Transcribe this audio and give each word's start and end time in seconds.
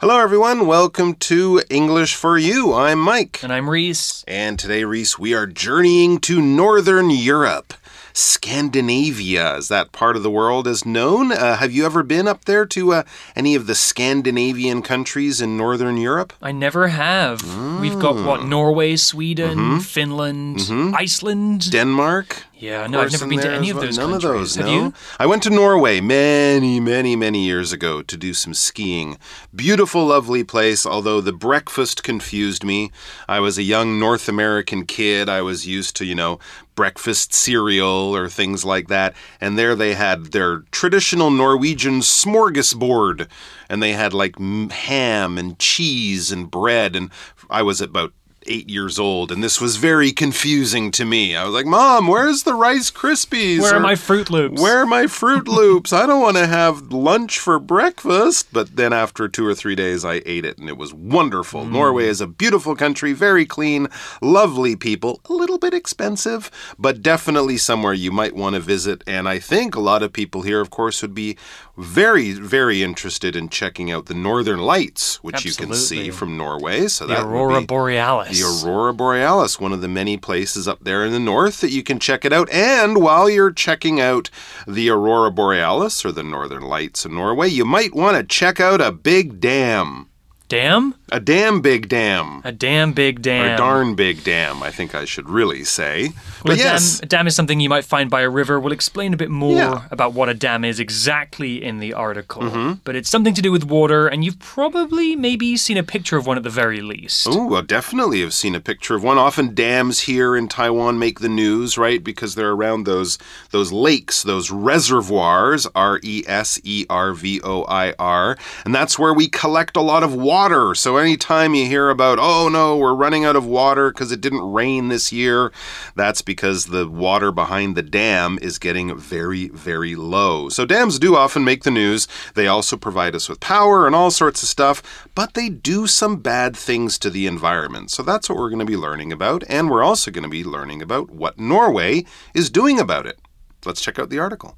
Hello, 0.00 0.20
everyone. 0.20 0.68
Welcome 0.68 1.14
to 1.14 1.60
English 1.68 2.14
for 2.14 2.38
You. 2.38 2.72
I'm 2.72 3.00
Mike. 3.00 3.40
And 3.42 3.52
I'm 3.52 3.68
Reese. 3.68 4.22
And 4.28 4.56
today, 4.56 4.84
Reese, 4.84 5.18
we 5.18 5.34
are 5.34 5.44
journeying 5.44 6.20
to 6.20 6.40
Northern 6.40 7.10
Europe. 7.10 7.74
Scandinavia, 8.12 9.56
as 9.56 9.66
that 9.68 9.90
part 9.90 10.14
of 10.14 10.22
the 10.22 10.30
world 10.30 10.68
is 10.68 10.86
known. 10.86 11.32
Uh, 11.32 11.56
have 11.56 11.72
you 11.72 11.84
ever 11.84 12.04
been 12.04 12.28
up 12.28 12.44
there 12.44 12.64
to 12.66 12.92
uh, 12.92 13.02
any 13.34 13.56
of 13.56 13.66
the 13.66 13.74
Scandinavian 13.74 14.82
countries 14.82 15.40
in 15.40 15.56
Northern 15.56 15.96
Europe? 15.96 16.32
I 16.40 16.52
never 16.52 16.88
have. 16.88 17.40
Mm. 17.40 17.80
We've 17.80 17.98
got 17.98 18.14
what? 18.24 18.44
Norway, 18.44 18.94
Sweden, 18.94 19.58
mm 19.58 19.78
-hmm. 19.78 19.82
Finland, 19.82 20.70
mm 20.70 20.92
-hmm. 20.92 21.02
Iceland, 21.02 21.70
Denmark. 21.72 22.46
Yeah, 22.58 22.88
no, 22.88 23.00
I've 23.00 23.12
never 23.12 23.28
been 23.28 23.38
to 23.40 23.52
any 23.52 23.70
of 23.70 23.80
those. 23.80 23.98
None 23.98 24.10
countries. 24.10 24.24
of 24.24 24.32
those. 24.32 24.54
Have 24.56 24.66
no. 24.66 24.72
You? 24.72 24.94
I 25.18 25.26
went 25.26 25.44
to 25.44 25.50
Norway 25.50 26.00
many, 26.00 26.80
many, 26.80 27.14
many 27.14 27.44
years 27.44 27.72
ago 27.72 28.02
to 28.02 28.16
do 28.16 28.34
some 28.34 28.52
skiing. 28.52 29.16
Beautiful, 29.54 30.06
lovely 30.06 30.42
place. 30.42 30.84
Although 30.84 31.20
the 31.20 31.32
breakfast 31.32 32.02
confused 32.02 32.64
me. 32.64 32.90
I 33.28 33.38
was 33.38 33.58
a 33.58 33.62
young 33.62 34.00
North 34.00 34.28
American 34.28 34.86
kid. 34.86 35.28
I 35.28 35.40
was 35.40 35.68
used 35.68 35.94
to, 35.96 36.04
you 36.04 36.16
know, 36.16 36.40
breakfast 36.74 37.32
cereal 37.32 38.14
or 38.14 38.28
things 38.28 38.64
like 38.64 38.88
that. 38.88 39.14
And 39.40 39.56
there 39.56 39.76
they 39.76 39.94
had 39.94 40.26
their 40.26 40.60
traditional 40.72 41.30
Norwegian 41.30 42.00
smorgasbord. 42.00 43.28
And 43.68 43.80
they 43.80 43.92
had 43.92 44.12
like 44.12 44.36
ham 44.38 45.38
and 45.38 45.56
cheese 45.60 46.32
and 46.32 46.50
bread. 46.50 46.96
And 46.96 47.10
I 47.48 47.62
was 47.62 47.80
about 47.80 48.12
eight 48.48 48.68
years 48.68 48.98
old, 48.98 49.30
and 49.30 49.42
this 49.42 49.60
was 49.60 49.76
very 49.76 50.12
confusing 50.12 50.90
to 50.92 51.04
me. 51.04 51.36
I 51.36 51.44
was 51.44 51.54
like, 51.54 51.66
Mom, 51.66 52.08
where's 52.08 52.42
the 52.42 52.54
Rice 52.54 52.90
Krispies? 52.90 53.60
Where 53.60 53.76
are 53.76 53.80
my 53.80 53.94
Froot 53.94 54.30
Loops? 54.30 54.60
Where 54.60 54.78
are 54.78 54.86
my 54.86 55.04
Froot 55.04 55.46
Loops? 55.58 55.92
I 55.92 56.06
don't 56.06 56.22
want 56.22 56.36
to 56.36 56.46
have 56.46 56.92
lunch 56.92 57.38
for 57.38 57.58
breakfast. 57.58 58.48
But 58.52 58.76
then 58.76 58.92
after 58.92 59.28
two 59.28 59.46
or 59.46 59.54
three 59.54 59.74
days, 59.74 60.04
I 60.04 60.22
ate 60.26 60.44
it, 60.44 60.58
and 60.58 60.68
it 60.68 60.76
was 60.76 60.92
wonderful. 60.92 61.64
Mm. 61.64 61.72
Norway 61.72 62.06
is 62.06 62.20
a 62.20 62.26
beautiful 62.26 62.74
country, 62.74 63.12
very 63.12 63.44
clean, 63.44 63.88
lovely 64.22 64.76
people, 64.76 65.20
a 65.28 65.32
little 65.32 65.58
bit 65.58 65.74
expensive, 65.74 66.50
but 66.78 67.02
definitely 67.02 67.58
somewhere 67.58 67.92
you 67.92 68.10
might 68.10 68.34
want 68.34 68.54
to 68.54 68.60
visit. 68.60 69.02
And 69.06 69.28
I 69.28 69.38
think 69.38 69.74
a 69.74 69.80
lot 69.80 70.02
of 70.02 70.12
people 70.12 70.42
here, 70.42 70.60
of 70.60 70.70
course, 70.70 71.02
would 71.02 71.14
be 71.14 71.36
very, 71.76 72.32
very 72.32 72.82
interested 72.82 73.36
in 73.36 73.48
checking 73.48 73.90
out 73.90 74.06
the 74.06 74.14
Northern 74.14 74.60
Lights, 74.60 75.22
which 75.22 75.36
Absolutely. 75.36 75.62
you 75.62 75.68
can 75.68 75.78
see 75.78 76.10
from 76.10 76.36
Norway. 76.36 76.88
So 76.88 77.06
the 77.06 77.14
that 77.14 77.24
Aurora 77.24 77.62
Borealis. 77.62 78.37
The 78.38 78.68
Aurora 78.68 78.94
Borealis, 78.94 79.58
one 79.58 79.72
of 79.72 79.80
the 79.80 79.88
many 79.88 80.16
places 80.16 80.68
up 80.68 80.84
there 80.84 81.04
in 81.04 81.12
the 81.12 81.18
north 81.18 81.60
that 81.60 81.70
you 81.70 81.82
can 81.82 81.98
check 81.98 82.24
it 82.24 82.32
out. 82.32 82.48
And 82.50 83.02
while 83.02 83.28
you're 83.28 83.52
checking 83.52 84.00
out 84.00 84.30
the 84.66 84.90
Aurora 84.90 85.30
Borealis 85.30 86.04
or 86.04 86.12
the 86.12 86.22
Northern 86.22 86.62
Lights 86.62 87.04
in 87.04 87.14
Norway, 87.14 87.48
you 87.48 87.64
might 87.64 87.94
want 87.94 88.16
to 88.16 88.22
check 88.22 88.60
out 88.60 88.80
a 88.80 88.92
big 88.92 89.40
dam. 89.40 90.07
Dam? 90.48 90.94
A 91.10 91.20
damn 91.20 91.60
big 91.60 91.88
dam. 91.88 92.40
A 92.44 92.52
damn 92.52 92.92
big 92.92 93.20
dam. 93.22 93.44
Or 93.44 93.54
a 93.54 93.56
darn 93.56 93.94
big 93.94 94.24
dam, 94.24 94.62
I 94.62 94.70
think 94.70 94.94
I 94.94 95.04
should 95.04 95.28
really 95.28 95.62
say. 95.64 96.08
Well, 96.08 96.14
but 96.44 96.52
a, 96.54 96.58
yes. 96.58 96.98
dam, 96.98 97.04
a 97.04 97.06
dam 97.08 97.26
is 97.26 97.34
something 97.36 97.60
you 97.60 97.68
might 97.68 97.84
find 97.84 98.10
by 98.10 98.22
a 98.22 98.30
river. 98.30 98.58
We'll 98.58 98.72
explain 98.72 99.12
a 99.12 99.16
bit 99.16 99.30
more 99.30 99.56
Yeah. 99.56 99.82
about 99.90 100.12
what 100.14 100.28
a 100.30 100.34
dam 100.34 100.64
is 100.64 100.80
exactly 100.80 101.62
in 101.62 101.80
the 101.80 101.92
article. 101.92 102.42
Mm-hmm. 102.42 102.72
But 102.84 102.96
it's 102.96 103.10
something 103.10 103.34
to 103.34 103.42
do 103.42 103.52
with 103.52 103.64
water, 103.64 104.06
and 104.06 104.24
you've 104.24 104.38
probably 104.38 105.16
maybe 105.16 105.56
seen 105.58 105.76
a 105.76 105.82
picture 105.82 106.16
of 106.16 106.26
one 106.26 106.36
at 106.38 106.42
the 106.44 106.50
very 106.50 106.80
least. 106.80 107.26
Oh, 107.28 107.46
well, 107.46 107.62
definitely 107.62 108.20
have 108.22 108.32
seen 108.34 108.54
a 108.54 108.60
picture 108.60 108.94
of 108.94 109.02
one. 109.02 109.18
Often 109.18 109.54
dams 109.54 110.00
here 110.00 110.34
in 110.36 110.48
Taiwan 110.48 110.98
make 110.98 111.20
the 111.20 111.28
news, 111.28 111.76
right? 111.76 112.02
Because 112.02 112.34
they're 112.34 112.52
around 112.52 112.84
those 112.84 113.18
those 113.50 113.70
lakes, 113.72 114.22
those 114.22 114.50
reservoirs, 114.50 115.66
R 115.74 116.00
E 116.02 116.22
S 116.26 116.58
E 116.64 116.86
R 116.88 117.12
V 117.12 117.40
O 117.44 117.64
I 117.64 117.92
R, 117.98 118.36
and 118.64 118.74
that's 118.74 118.98
where 118.98 119.12
we 119.14 119.28
collect 119.28 119.76
a 119.76 119.82
lot 119.82 120.02
of 120.02 120.14
water. 120.14 120.37
So 120.38 120.98
anytime 120.98 121.54
you 121.54 121.66
hear 121.66 121.90
about, 121.90 122.20
oh 122.20 122.48
no, 122.48 122.76
we're 122.76 122.94
running 122.94 123.24
out 123.24 123.34
of 123.34 123.44
water 123.44 123.90
because 123.90 124.12
it 124.12 124.20
didn't 124.20 124.52
rain 124.52 124.86
this 124.86 125.12
year, 125.12 125.50
that's 125.96 126.22
because 126.22 126.66
the 126.66 126.86
water 126.86 127.32
behind 127.32 127.76
the 127.76 127.82
dam 127.82 128.38
is 128.40 128.56
getting 128.56 128.96
very, 128.96 129.48
very 129.48 129.96
low. 129.96 130.48
So 130.48 130.64
dams 130.64 131.00
do 131.00 131.16
often 131.16 131.42
make 131.42 131.64
the 131.64 131.72
news. 131.72 132.06
They 132.34 132.46
also 132.46 132.76
provide 132.76 133.16
us 133.16 133.28
with 133.28 133.40
power 133.40 133.84
and 133.84 133.96
all 133.96 134.12
sorts 134.12 134.44
of 134.44 134.48
stuff, 134.48 135.08
but 135.16 135.34
they 135.34 135.48
do 135.48 135.88
some 135.88 136.18
bad 136.18 136.56
things 136.56 137.00
to 137.00 137.10
the 137.10 137.26
environment. 137.26 137.90
So 137.90 138.04
that's 138.04 138.28
what 138.28 138.38
we're 138.38 138.50
going 138.50 138.60
to 138.60 138.64
be 138.64 138.76
learning 138.76 139.10
about, 139.10 139.42
and 139.48 139.68
we're 139.68 139.82
also 139.82 140.12
going 140.12 140.22
to 140.22 140.28
be 140.28 140.44
learning 140.44 140.82
about 140.82 141.10
what 141.10 141.40
Norway 141.40 142.04
is 142.32 142.48
doing 142.48 142.78
about 142.78 143.06
it. 143.06 143.18
Let's 143.66 143.80
check 143.80 143.98
out 143.98 144.08
the 144.08 144.20
article. 144.20 144.56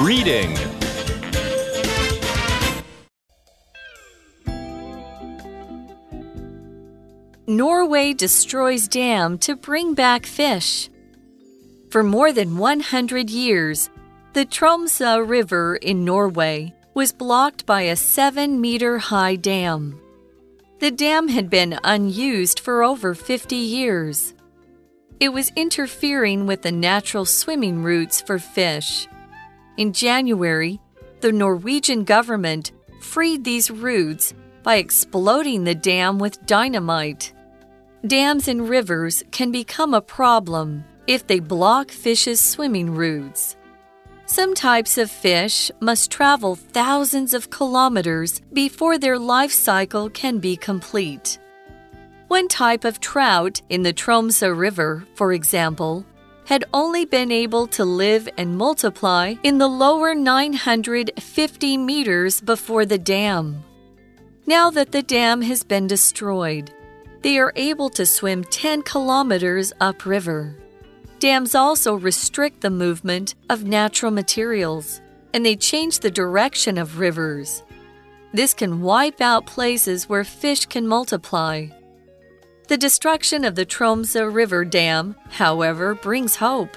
Reading 0.00 0.56
Norway 7.48 8.12
destroys 8.12 8.88
dam 8.88 9.38
to 9.38 9.54
bring 9.54 9.94
back 9.94 10.26
fish. 10.26 10.90
For 11.90 12.02
more 12.02 12.32
than 12.32 12.58
100 12.58 13.30
years, 13.30 13.88
the 14.32 14.44
Tromsa 14.44 15.24
River 15.24 15.76
in 15.76 16.04
Norway 16.04 16.74
was 16.94 17.12
blocked 17.12 17.64
by 17.64 17.82
a 17.82 17.94
7 17.94 18.60
meter 18.60 18.98
high 18.98 19.36
dam. 19.36 20.00
The 20.80 20.90
dam 20.90 21.28
had 21.28 21.48
been 21.48 21.78
unused 21.84 22.58
for 22.58 22.82
over 22.82 23.14
50 23.14 23.54
years. 23.54 24.34
It 25.20 25.28
was 25.28 25.52
interfering 25.54 26.46
with 26.48 26.62
the 26.62 26.72
natural 26.72 27.24
swimming 27.24 27.84
routes 27.84 28.20
for 28.20 28.40
fish. 28.40 29.06
In 29.76 29.92
January, 29.92 30.80
the 31.20 31.30
Norwegian 31.30 32.02
government 32.02 32.72
freed 33.00 33.44
these 33.44 33.70
routes 33.70 34.34
by 34.64 34.76
exploding 34.76 35.62
the 35.62 35.76
dam 35.76 36.18
with 36.18 36.44
dynamite. 36.44 37.32
Dams 38.04 38.46
and 38.46 38.68
rivers 38.68 39.24
can 39.30 39.50
become 39.50 39.94
a 39.94 40.02
problem 40.02 40.84
if 41.06 41.26
they 41.26 41.40
block 41.40 41.90
fish's 41.90 42.40
swimming 42.40 42.94
routes. 42.94 43.56
Some 44.26 44.54
types 44.54 44.98
of 44.98 45.10
fish 45.10 45.70
must 45.80 46.10
travel 46.10 46.56
thousands 46.56 47.32
of 47.32 47.50
kilometers 47.50 48.40
before 48.52 48.98
their 48.98 49.18
life 49.18 49.52
cycle 49.52 50.10
can 50.10 50.38
be 50.38 50.56
complete. 50.56 51.38
One 52.28 52.48
type 52.48 52.84
of 52.84 53.00
trout 53.00 53.62
in 53.70 53.82
the 53.82 53.92
Tromsa 53.92 54.56
River, 54.56 55.06
for 55.14 55.32
example, 55.32 56.04
had 56.44 56.64
only 56.74 57.04
been 57.04 57.32
able 57.32 57.66
to 57.68 57.84
live 57.84 58.28
and 58.36 58.58
multiply 58.58 59.34
in 59.42 59.58
the 59.58 59.68
lower 59.68 60.14
950 60.14 61.76
meters 61.76 62.40
before 62.40 62.84
the 62.84 62.98
dam. 62.98 63.64
Now 64.44 64.70
that 64.70 64.92
the 64.92 65.02
dam 65.02 65.42
has 65.42 65.64
been 65.64 65.86
destroyed, 65.86 66.72
they 67.26 67.38
are 67.40 67.52
able 67.56 67.90
to 67.90 68.06
swim 68.06 68.44
10 68.44 68.82
kilometers 68.82 69.72
upriver. 69.80 70.56
Dams 71.18 71.56
also 71.56 71.96
restrict 71.96 72.60
the 72.60 72.70
movement 72.70 73.34
of 73.50 73.64
natural 73.64 74.12
materials, 74.12 75.00
and 75.34 75.44
they 75.44 75.56
change 75.56 75.98
the 75.98 76.08
direction 76.08 76.78
of 76.78 77.00
rivers. 77.00 77.64
This 78.32 78.54
can 78.54 78.80
wipe 78.80 79.20
out 79.20 79.44
places 79.44 80.08
where 80.08 80.22
fish 80.22 80.66
can 80.66 80.86
multiply. 80.86 81.66
The 82.68 82.76
destruction 82.76 83.44
of 83.44 83.56
the 83.56 83.66
Tromsa 83.66 84.32
River 84.32 84.64
Dam, 84.64 85.16
however, 85.28 85.96
brings 85.96 86.36
hope. 86.36 86.76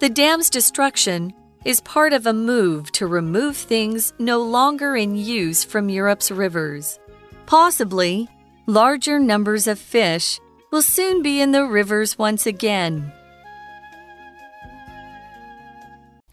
The 0.00 0.10
dam's 0.10 0.50
destruction 0.50 1.32
is 1.64 1.80
part 1.80 2.12
of 2.12 2.26
a 2.26 2.34
move 2.34 2.92
to 2.92 3.06
remove 3.06 3.56
things 3.56 4.12
no 4.18 4.42
longer 4.42 4.94
in 4.94 5.16
use 5.16 5.64
from 5.64 5.88
Europe's 5.88 6.30
rivers. 6.30 6.98
Possibly, 7.46 8.28
larger 8.70 9.18
numbers 9.18 9.66
of 9.66 9.78
fish 9.78 10.40
will 10.70 10.82
soon 10.82 11.22
be 11.22 11.40
in 11.40 11.50
the 11.50 11.64
rivers 11.64 12.16
once 12.16 12.46
again. 12.46 13.12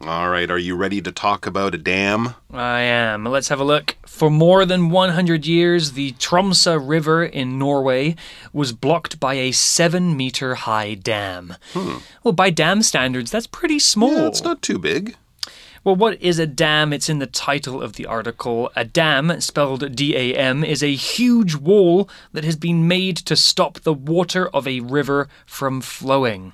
All 0.00 0.30
right, 0.30 0.48
are 0.48 0.58
you 0.58 0.76
ready 0.76 1.02
to 1.02 1.10
talk 1.10 1.44
about 1.46 1.74
a 1.74 1.78
dam? 1.78 2.36
I 2.52 2.82
am. 2.82 3.24
Let's 3.24 3.48
have 3.48 3.58
a 3.58 3.64
look. 3.64 3.96
For 4.06 4.30
more 4.30 4.64
than 4.64 4.90
100 4.90 5.44
years, 5.44 5.92
the 5.92 6.12
Tromsa 6.12 6.78
River 6.78 7.24
in 7.24 7.58
Norway 7.58 8.14
was 8.52 8.72
blocked 8.72 9.18
by 9.18 9.34
a 9.34 9.50
7 9.50 10.16
meter 10.16 10.54
high 10.54 10.94
dam. 10.94 11.56
Hmm. 11.72 11.96
Well, 12.22 12.32
by 12.32 12.50
dam 12.50 12.82
standards, 12.82 13.32
that's 13.32 13.48
pretty 13.48 13.80
small. 13.80 14.12
Yeah, 14.12 14.28
it's 14.28 14.44
not 14.44 14.62
too 14.62 14.78
big. 14.78 15.16
Well, 15.84 15.96
what 15.96 16.20
is 16.20 16.38
a 16.38 16.46
dam? 16.46 16.92
It's 16.92 17.08
in 17.08 17.18
the 17.18 17.26
title 17.26 17.82
of 17.82 17.94
the 17.94 18.06
article. 18.06 18.70
A 18.74 18.84
dam, 18.84 19.40
spelled 19.40 19.94
D 19.94 20.16
A 20.16 20.34
M, 20.34 20.64
is 20.64 20.82
a 20.82 20.94
huge 20.94 21.54
wall 21.54 22.08
that 22.32 22.44
has 22.44 22.56
been 22.56 22.88
made 22.88 23.16
to 23.18 23.36
stop 23.36 23.80
the 23.80 23.92
water 23.94 24.48
of 24.48 24.66
a 24.66 24.80
river 24.80 25.28
from 25.46 25.80
flowing. 25.80 26.52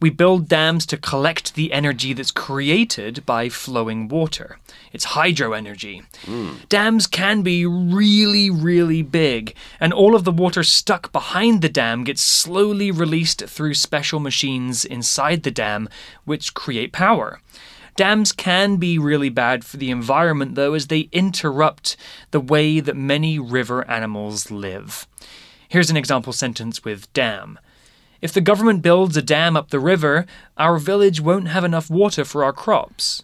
We 0.00 0.08
build 0.08 0.48
dams 0.48 0.86
to 0.86 0.96
collect 0.96 1.54
the 1.54 1.74
energy 1.74 2.14
that's 2.14 2.30
created 2.30 3.26
by 3.26 3.50
flowing 3.50 4.08
water. 4.08 4.58
It's 4.94 5.04
hydro 5.04 5.52
energy. 5.52 6.04
Hmm. 6.24 6.52
Dams 6.70 7.06
can 7.06 7.42
be 7.42 7.66
really, 7.66 8.48
really 8.48 9.02
big, 9.02 9.54
and 9.78 9.92
all 9.92 10.14
of 10.14 10.24
the 10.24 10.32
water 10.32 10.62
stuck 10.62 11.12
behind 11.12 11.60
the 11.60 11.68
dam 11.68 12.04
gets 12.04 12.22
slowly 12.22 12.90
released 12.90 13.44
through 13.44 13.74
special 13.74 14.20
machines 14.20 14.86
inside 14.86 15.42
the 15.42 15.50
dam, 15.50 15.86
which 16.24 16.54
create 16.54 16.92
power. 16.92 17.42
Dams 18.00 18.32
can 18.32 18.76
be 18.76 18.98
really 18.98 19.28
bad 19.28 19.62
for 19.62 19.76
the 19.76 19.90
environment, 19.90 20.54
though, 20.54 20.72
as 20.72 20.86
they 20.86 21.10
interrupt 21.12 21.98
the 22.30 22.40
way 22.40 22.80
that 22.80 22.96
many 22.96 23.38
river 23.38 23.86
animals 23.90 24.50
live. 24.50 25.06
Here's 25.68 25.90
an 25.90 25.98
example 25.98 26.32
sentence 26.32 26.82
with 26.82 27.12
dam. 27.12 27.58
If 28.22 28.32
the 28.32 28.40
government 28.40 28.80
builds 28.80 29.18
a 29.18 29.22
dam 29.22 29.54
up 29.54 29.68
the 29.68 29.78
river, 29.78 30.24
our 30.56 30.78
village 30.78 31.20
won't 31.20 31.48
have 31.48 31.62
enough 31.62 31.90
water 31.90 32.24
for 32.24 32.42
our 32.42 32.54
crops. 32.54 33.22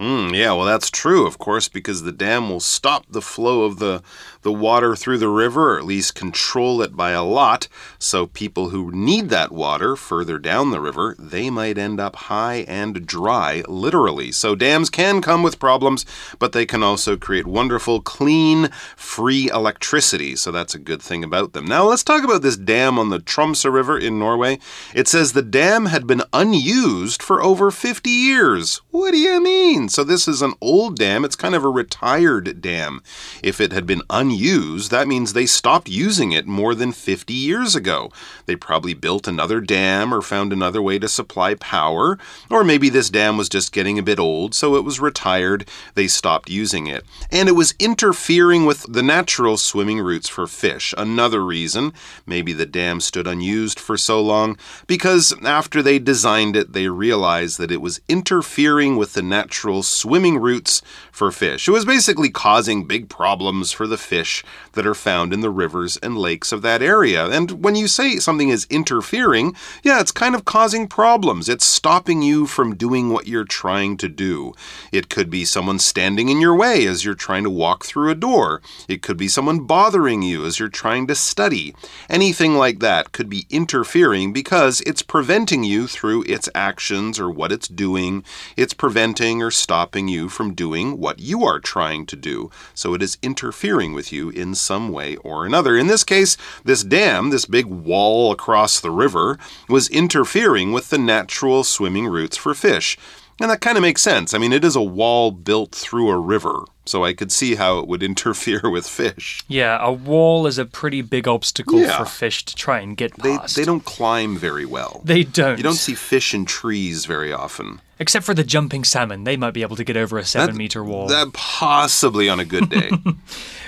Mm, 0.00 0.36
yeah, 0.36 0.52
well, 0.52 0.64
that's 0.64 0.90
true, 0.90 1.24
of 1.24 1.38
course, 1.38 1.68
because 1.68 2.02
the 2.02 2.10
dam 2.10 2.50
will 2.50 2.58
stop 2.58 3.06
the 3.08 3.22
flow 3.22 3.62
of 3.62 3.78
the, 3.78 4.02
the 4.42 4.52
water 4.52 4.96
through 4.96 5.18
the 5.18 5.28
river, 5.28 5.74
or 5.74 5.78
at 5.78 5.84
least 5.84 6.16
control 6.16 6.82
it 6.82 6.96
by 6.96 7.12
a 7.12 7.22
lot. 7.22 7.68
So 8.00 8.26
people 8.26 8.70
who 8.70 8.90
need 8.90 9.28
that 9.28 9.52
water 9.52 9.94
further 9.94 10.40
down 10.40 10.72
the 10.72 10.80
river, 10.80 11.14
they 11.16 11.48
might 11.48 11.78
end 11.78 12.00
up 12.00 12.16
high 12.16 12.64
and 12.66 13.06
dry, 13.06 13.62
literally. 13.68 14.32
So 14.32 14.56
dams 14.56 14.90
can 14.90 15.22
come 15.22 15.44
with 15.44 15.60
problems, 15.60 16.04
but 16.40 16.50
they 16.50 16.66
can 16.66 16.82
also 16.82 17.16
create 17.16 17.46
wonderful, 17.46 18.00
clean, 18.00 18.70
free 18.96 19.48
electricity. 19.48 20.34
So 20.34 20.50
that's 20.50 20.74
a 20.74 20.80
good 20.80 21.02
thing 21.02 21.22
about 21.22 21.52
them. 21.52 21.66
Now 21.66 21.84
let's 21.84 22.02
talk 22.02 22.24
about 22.24 22.42
this 22.42 22.56
dam 22.56 22.98
on 22.98 23.10
the 23.10 23.20
Tromsa 23.20 23.72
River 23.72 23.96
in 23.96 24.18
Norway. 24.18 24.58
It 24.92 25.06
says 25.06 25.32
the 25.32 25.42
dam 25.42 25.86
had 25.86 26.04
been 26.08 26.22
unused 26.32 27.22
for 27.22 27.40
over 27.40 27.70
50 27.70 28.10
years. 28.10 28.80
What 28.90 29.12
do 29.12 29.18
you 29.18 29.40
mean? 29.40 29.83
So 29.88 30.04
this 30.04 30.28
is 30.28 30.42
an 30.42 30.54
old 30.60 30.96
dam. 30.96 31.24
It's 31.24 31.36
kind 31.36 31.54
of 31.54 31.64
a 31.64 31.68
retired 31.68 32.60
dam. 32.60 33.02
If 33.42 33.60
it 33.60 33.72
had 33.72 33.86
been 33.86 34.02
unused, 34.10 34.90
that 34.90 35.08
means 35.08 35.32
they 35.32 35.46
stopped 35.46 35.88
using 35.88 36.32
it 36.32 36.46
more 36.46 36.74
than 36.74 36.92
50 36.92 37.32
years 37.32 37.74
ago. 37.74 38.10
They 38.46 38.56
probably 38.56 38.94
built 38.94 39.26
another 39.26 39.60
dam 39.60 40.12
or 40.12 40.22
found 40.22 40.52
another 40.52 40.82
way 40.82 40.98
to 40.98 41.08
supply 41.08 41.54
power, 41.54 42.18
or 42.50 42.64
maybe 42.64 42.88
this 42.88 43.10
dam 43.10 43.36
was 43.36 43.48
just 43.48 43.72
getting 43.72 43.98
a 43.98 44.02
bit 44.02 44.18
old, 44.18 44.54
so 44.54 44.76
it 44.76 44.84
was 44.84 45.00
retired. 45.00 45.68
They 45.94 46.06
stopped 46.06 46.50
using 46.50 46.86
it. 46.86 47.04
And 47.30 47.48
it 47.48 47.52
was 47.52 47.74
interfering 47.78 48.66
with 48.66 48.86
the 48.88 49.02
natural 49.02 49.56
swimming 49.56 50.00
routes 50.00 50.28
for 50.28 50.46
fish. 50.46 50.94
Another 50.96 51.44
reason, 51.44 51.92
maybe 52.26 52.52
the 52.52 52.66
dam 52.66 53.00
stood 53.00 53.26
unused 53.26 53.80
for 53.80 53.96
so 53.96 54.20
long, 54.20 54.56
because 54.86 55.34
after 55.44 55.82
they 55.82 55.98
designed 55.98 56.56
it, 56.56 56.72
they 56.72 56.88
realized 56.88 57.58
that 57.58 57.70
it 57.70 57.80
was 57.80 58.00
interfering 58.08 58.96
with 58.96 59.14
the 59.14 59.22
natural 59.22 59.73
swimming 59.82 60.38
routes 60.38 60.82
for 61.10 61.30
fish. 61.30 61.68
It 61.68 61.72
was 61.72 61.84
basically 61.84 62.30
causing 62.30 62.86
big 62.86 63.08
problems 63.08 63.72
for 63.72 63.86
the 63.86 63.96
fish 63.96 64.44
that 64.72 64.86
are 64.86 64.94
found 64.94 65.32
in 65.32 65.40
the 65.40 65.50
rivers 65.50 65.96
and 65.98 66.18
lakes 66.18 66.52
of 66.52 66.62
that 66.62 66.82
area. 66.82 67.26
And 67.26 67.62
when 67.62 67.76
you 67.76 67.88
say 67.88 68.18
something 68.18 68.48
is 68.48 68.66
interfering, 68.70 69.54
yeah, 69.82 70.00
it's 70.00 70.10
kind 70.10 70.34
of 70.34 70.44
causing 70.44 70.88
problems. 70.88 71.48
It's 71.48 71.64
stopping 71.64 72.22
you 72.22 72.46
from 72.46 72.76
doing 72.76 73.10
what 73.10 73.26
you're 73.26 73.44
trying 73.44 73.96
to 73.98 74.08
do. 74.08 74.52
It 74.92 75.08
could 75.08 75.30
be 75.30 75.44
someone 75.44 75.78
standing 75.78 76.28
in 76.28 76.40
your 76.40 76.56
way 76.56 76.86
as 76.86 77.04
you're 77.04 77.14
trying 77.14 77.44
to 77.44 77.50
walk 77.50 77.84
through 77.84 78.10
a 78.10 78.14
door. 78.14 78.60
It 78.88 79.02
could 79.02 79.16
be 79.16 79.28
someone 79.28 79.60
bothering 79.60 80.22
you 80.22 80.44
as 80.44 80.58
you're 80.58 80.68
trying 80.68 81.06
to 81.08 81.14
study. 81.14 81.74
Anything 82.08 82.56
like 82.56 82.80
that 82.80 83.12
could 83.12 83.28
be 83.28 83.46
interfering 83.50 84.32
because 84.32 84.80
it's 84.82 85.02
preventing 85.02 85.64
you 85.64 85.86
through 85.86 86.24
its 86.24 86.48
actions 86.54 87.18
or 87.18 87.30
what 87.30 87.52
it's 87.52 87.68
doing. 87.68 88.24
It's 88.56 88.74
preventing 88.74 89.42
or 89.42 89.50
stopping 89.64 90.08
you 90.08 90.28
from 90.28 90.54
doing 90.54 90.98
what 90.98 91.18
you 91.18 91.42
are 91.44 91.58
trying 91.58 92.06
to 92.06 92.16
do. 92.16 92.50
So 92.74 92.94
it 92.94 93.02
is 93.02 93.18
interfering 93.22 93.94
with 93.94 94.12
you 94.12 94.28
in 94.28 94.54
some 94.54 94.90
way 94.90 95.16
or 95.16 95.44
another. 95.46 95.76
In 95.76 95.86
this 95.88 96.04
case, 96.04 96.36
this 96.64 96.84
dam, 96.84 97.30
this 97.30 97.46
big 97.46 97.66
wall 97.66 98.30
across 98.30 98.78
the 98.78 98.90
river, 98.90 99.38
was 99.68 99.88
interfering 99.88 100.70
with 100.70 100.90
the 100.90 100.98
natural 100.98 101.64
swimming 101.64 102.06
routes 102.06 102.36
for 102.36 102.54
fish. 102.54 102.98
And 103.40 103.50
that 103.50 103.60
kind 103.60 103.76
of 103.76 103.82
makes 103.82 104.02
sense. 104.02 104.32
I 104.34 104.38
mean, 104.38 104.52
it 104.52 104.64
is 104.64 104.76
a 104.76 104.82
wall 104.82 105.32
built 105.32 105.72
through 105.72 106.10
a 106.10 106.18
river, 106.18 106.64
so 106.86 107.04
I 107.04 107.12
could 107.12 107.32
see 107.32 107.54
how 107.54 107.78
it 107.78 107.88
would 107.88 108.02
interfere 108.10 108.68
with 108.70 108.86
fish. 108.86 109.42
Yeah, 109.48 109.78
a 109.80 109.92
wall 109.92 110.46
is 110.46 110.58
a 110.58 110.64
pretty 110.64 111.02
big 111.02 111.26
obstacle 111.26 111.80
Yeah. 111.80 111.98
for 111.98 112.04
fish 112.04 112.44
to 112.44 112.54
try 112.54 112.80
and 112.80 112.96
get 112.96 113.16
past. 113.18 113.56
they 113.56 113.64
don't 113.64 113.84
climb 113.84 114.36
very 114.36 114.64
well. 114.66 115.00
They 115.04 115.24
don't. 115.24 115.56
You 115.56 115.62
don't 115.62 115.74
see 115.74 115.94
fish 115.94 116.34
in 116.34 116.44
trees 116.44 117.06
very 117.06 117.32
often. 117.32 117.80
Except 117.98 118.26
for 118.26 118.34
the 118.34 118.42
jumping 118.42 118.82
salmon. 118.82 119.22
They 119.24 119.36
might 119.36 119.52
be 119.54 119.62
able 119.62 119.76
to 119.76 119.84
get 119.84 119.96
over 119.96 120.18
a 120.18 120.24
seven 120.24 120.54
That- 120.54 120.58
meter 120.58 120.82
wall. 120.82 121.06
That 121.06 121.32
possibly 121.32 122.28
on 122.28 122.40
a 122.40 122.44
good 122.44 122.68
day. 122.70 122.90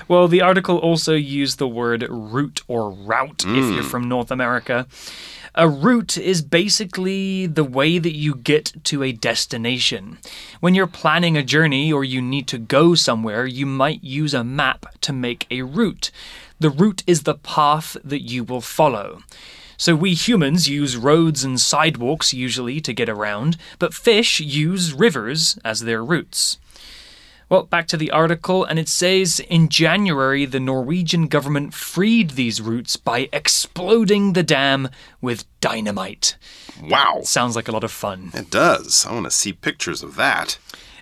Well, 0.08 0.28
the 0.28 0.40
article 0.40 0.78
also 0.78 1.14
used 1.14 1.58
the 1.58 1.66
word 1.66 2.06
route 2.08 2.62
or 2.69 2.90
route 2.90 3.42
if 3.44 3.74
you're 3.74 3.82
mm. 3.82 3.90
from 3.90 4.08
North 4.08 4.30
America. 4.30 4.86
A 5.58 5.70
route 5.70 6.19
is 6.19 6.43
basically 6.43 7.47
the 7.47 7.64
way 7.64 7.99
that 7.99 8.14
you 8.14 8.35
get 8.35 8.75
to 8.85 9.03
a 9.03 9.12
destination. 9.12 10.19
When 10.61 10.75
you're 10.75 10.87
planning 10.87 11.35
a 11.35 11.43
journey 11.43 11.91
or 11.91 12.05
you 12.05 12.20
need 12.20 12.47
to 12.49 12.58
go 12.58 12.94
somewhere, 12.94 13.47
you 13.47 13.64
might 13.64 14.05
use 14.05 14.35
a 14.35 14.44
map 14.44 14.85
to 15.00 15.14
make 15.14 15.47
a 15.50 15.62
route. 15.62 16.11
The 16.61 16.69
route 16.69 17.03
is 17.06 17.23
the 17.23 17.37
path 17.37 17.97
that 18.05 18.20
you 18.20 18.44
will 18.44 18.61
follow. 18.61 19.23
So 19.79 19.97
we 19.97 20.12
humans 20.12 20.69
use 20.69 20.99
roads 20.99 21.43
and 21.43 21.58
sidewalks 21.58 22.35
usually 22.35 22.79
to 22.82 22.93
get 22.93 23.08
around, 23.08 23.56
but 23.79 23.94
fish 23.94 24.41
use 24.41 24.93
rivers 24.93 25.58
as 25.64 25.81
their 25.81 26.05
routes. 26.05 26.58
Well, 27.48 27.62
back 27.62 27.87
to 27.88 27.96
the 27.96 28.10
article, 28.10 28.64
and 28.64 28.76
it 28.76 28.88
says 28.88 29.38
in 29.38 29.69
January 29.69 30.46
the 30.46 30.58
Norwegian 30.58 31.28
government 31.28 31.75
freed 31.75 32.31
these 32.31 32.60
routes 32.60 32.96
by 32.96 33.28
exploding 33.32 34.32
the 34.32 34.43
dam 34.43 34.88
with 35.20 35.44
dynamite. 35.60 36.37
wow. 36.82 37.20
Sounds 37.22 37.54
like 37.54 37.69
a 37.69 37.72
lot 37.72 37.84
of 37.84 37.93
fun. 37.93 38.32
It 38.34 38.50
does. 38.50 39.06
I 39.06 39.12
want 39.12 39.26
to 39.26 39.31
see 39.31 39.52
pictures 39.52 40.02
of 40.02 40.16
that. 40.16 40.58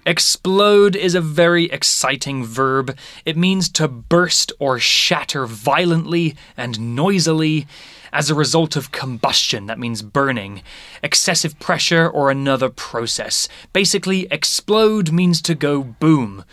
Explode 0.06 0.96
is 0.96 1.14
a 1.14 1.22
very 1.22 1.64
exciting 1.70 2.44
verb. 2.44 2.94
It 3.24 3.38
means 3.38 3.70
to 3.70 3.88
burst 3.88 4.52
or 4.58 4.78
shatter 4.78 5.46
violently 5.46 6.36
and 6.58 6.94
noisily 6.94 7.66
as 8.14 8.30
a 8.30 8.34
result 8.34 8.76
of 8.76 8.92
combustion. 8.92 9.66
That 9.66 9.78
means 9.78 10.00
burning, 10.00 10.62
excessive 11.02 11.58
pressure, 11.58 12.08
or 12.08 12.30
another 12.30 12.70
process. 12.70 13.48
Basically, 13.72 14.26
explode 14.30 15.12
means 15.12 15.42
to 15.42 15.54
go 15.54 15.82
boom. 15.82 16.44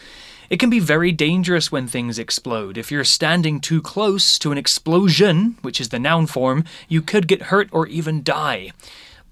It 0.50 0.60
can 0.60 0.70
be 0.70 0.80
very 0.80 1.14
dangerous 1.14 1.72
when 1.72 1.88
things 1.88 2.20
explode. 2.20 2.78
If 2.78 2.92
you're 2.92 3.06
standing 3.06 3.62
too 3.62 3.82
close 3.82 4.38
to 4.40 4.52
an 4.52 4.58
explosion, 4.58 5.56
which 5.62 5.80
is 5.80 5.90
the 5.90 6.00
noun 6.00 6.28
form, 6.28 6.66
you 6.90 7.02
could 7.02 7.28
get 7.28 7.44
hurt 7.44 7.70
or 7.72 7.88
even 7.88 8.22
die. 8.22 8.74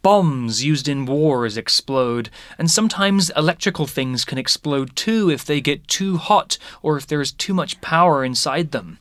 Bombs 0.02 0.64
used 0.64 0.88
in 0.88 1.06
wars 1.06 1.58
explode, 1.58 2.30
and 2.58 2.72
sometimes 2.72 3.32
electrical 3.32 3.86
things 3.86 4.24
can 4.24 4.38
explode 4.38 4.96
too 4.96 5.30
if 5.30 5.44
they 5.44 5.60
get 5.60 5.90
too 5.90 6.16
hot 6.16 6.58
or 6.82 6.96
if 6.96 7.06
there 7.06 7.20
is 7.20 7.34
too 7.34 7.54
much 7.54 7.82
power 7.82 8.24
inside 8.24 8.72
them. 8.72 9.00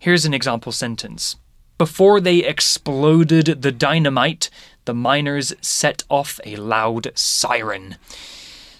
Here's 0.00 0.24
an 0.24 0.34
example 0.34 0.72
sentence. 0.72 1.36
Before 1.78 2.20
they 2.20 2.38
exploded 2.38 3.62
the 3.62 3.72
dynamite, 3.72 4.50
the 4.84 4.94
miners 4.94 5.52
set 5.60 6.04
off 6.08 6.40
a 6.44 6.56
loud 6.56 7.10
siren. 7.14 7.96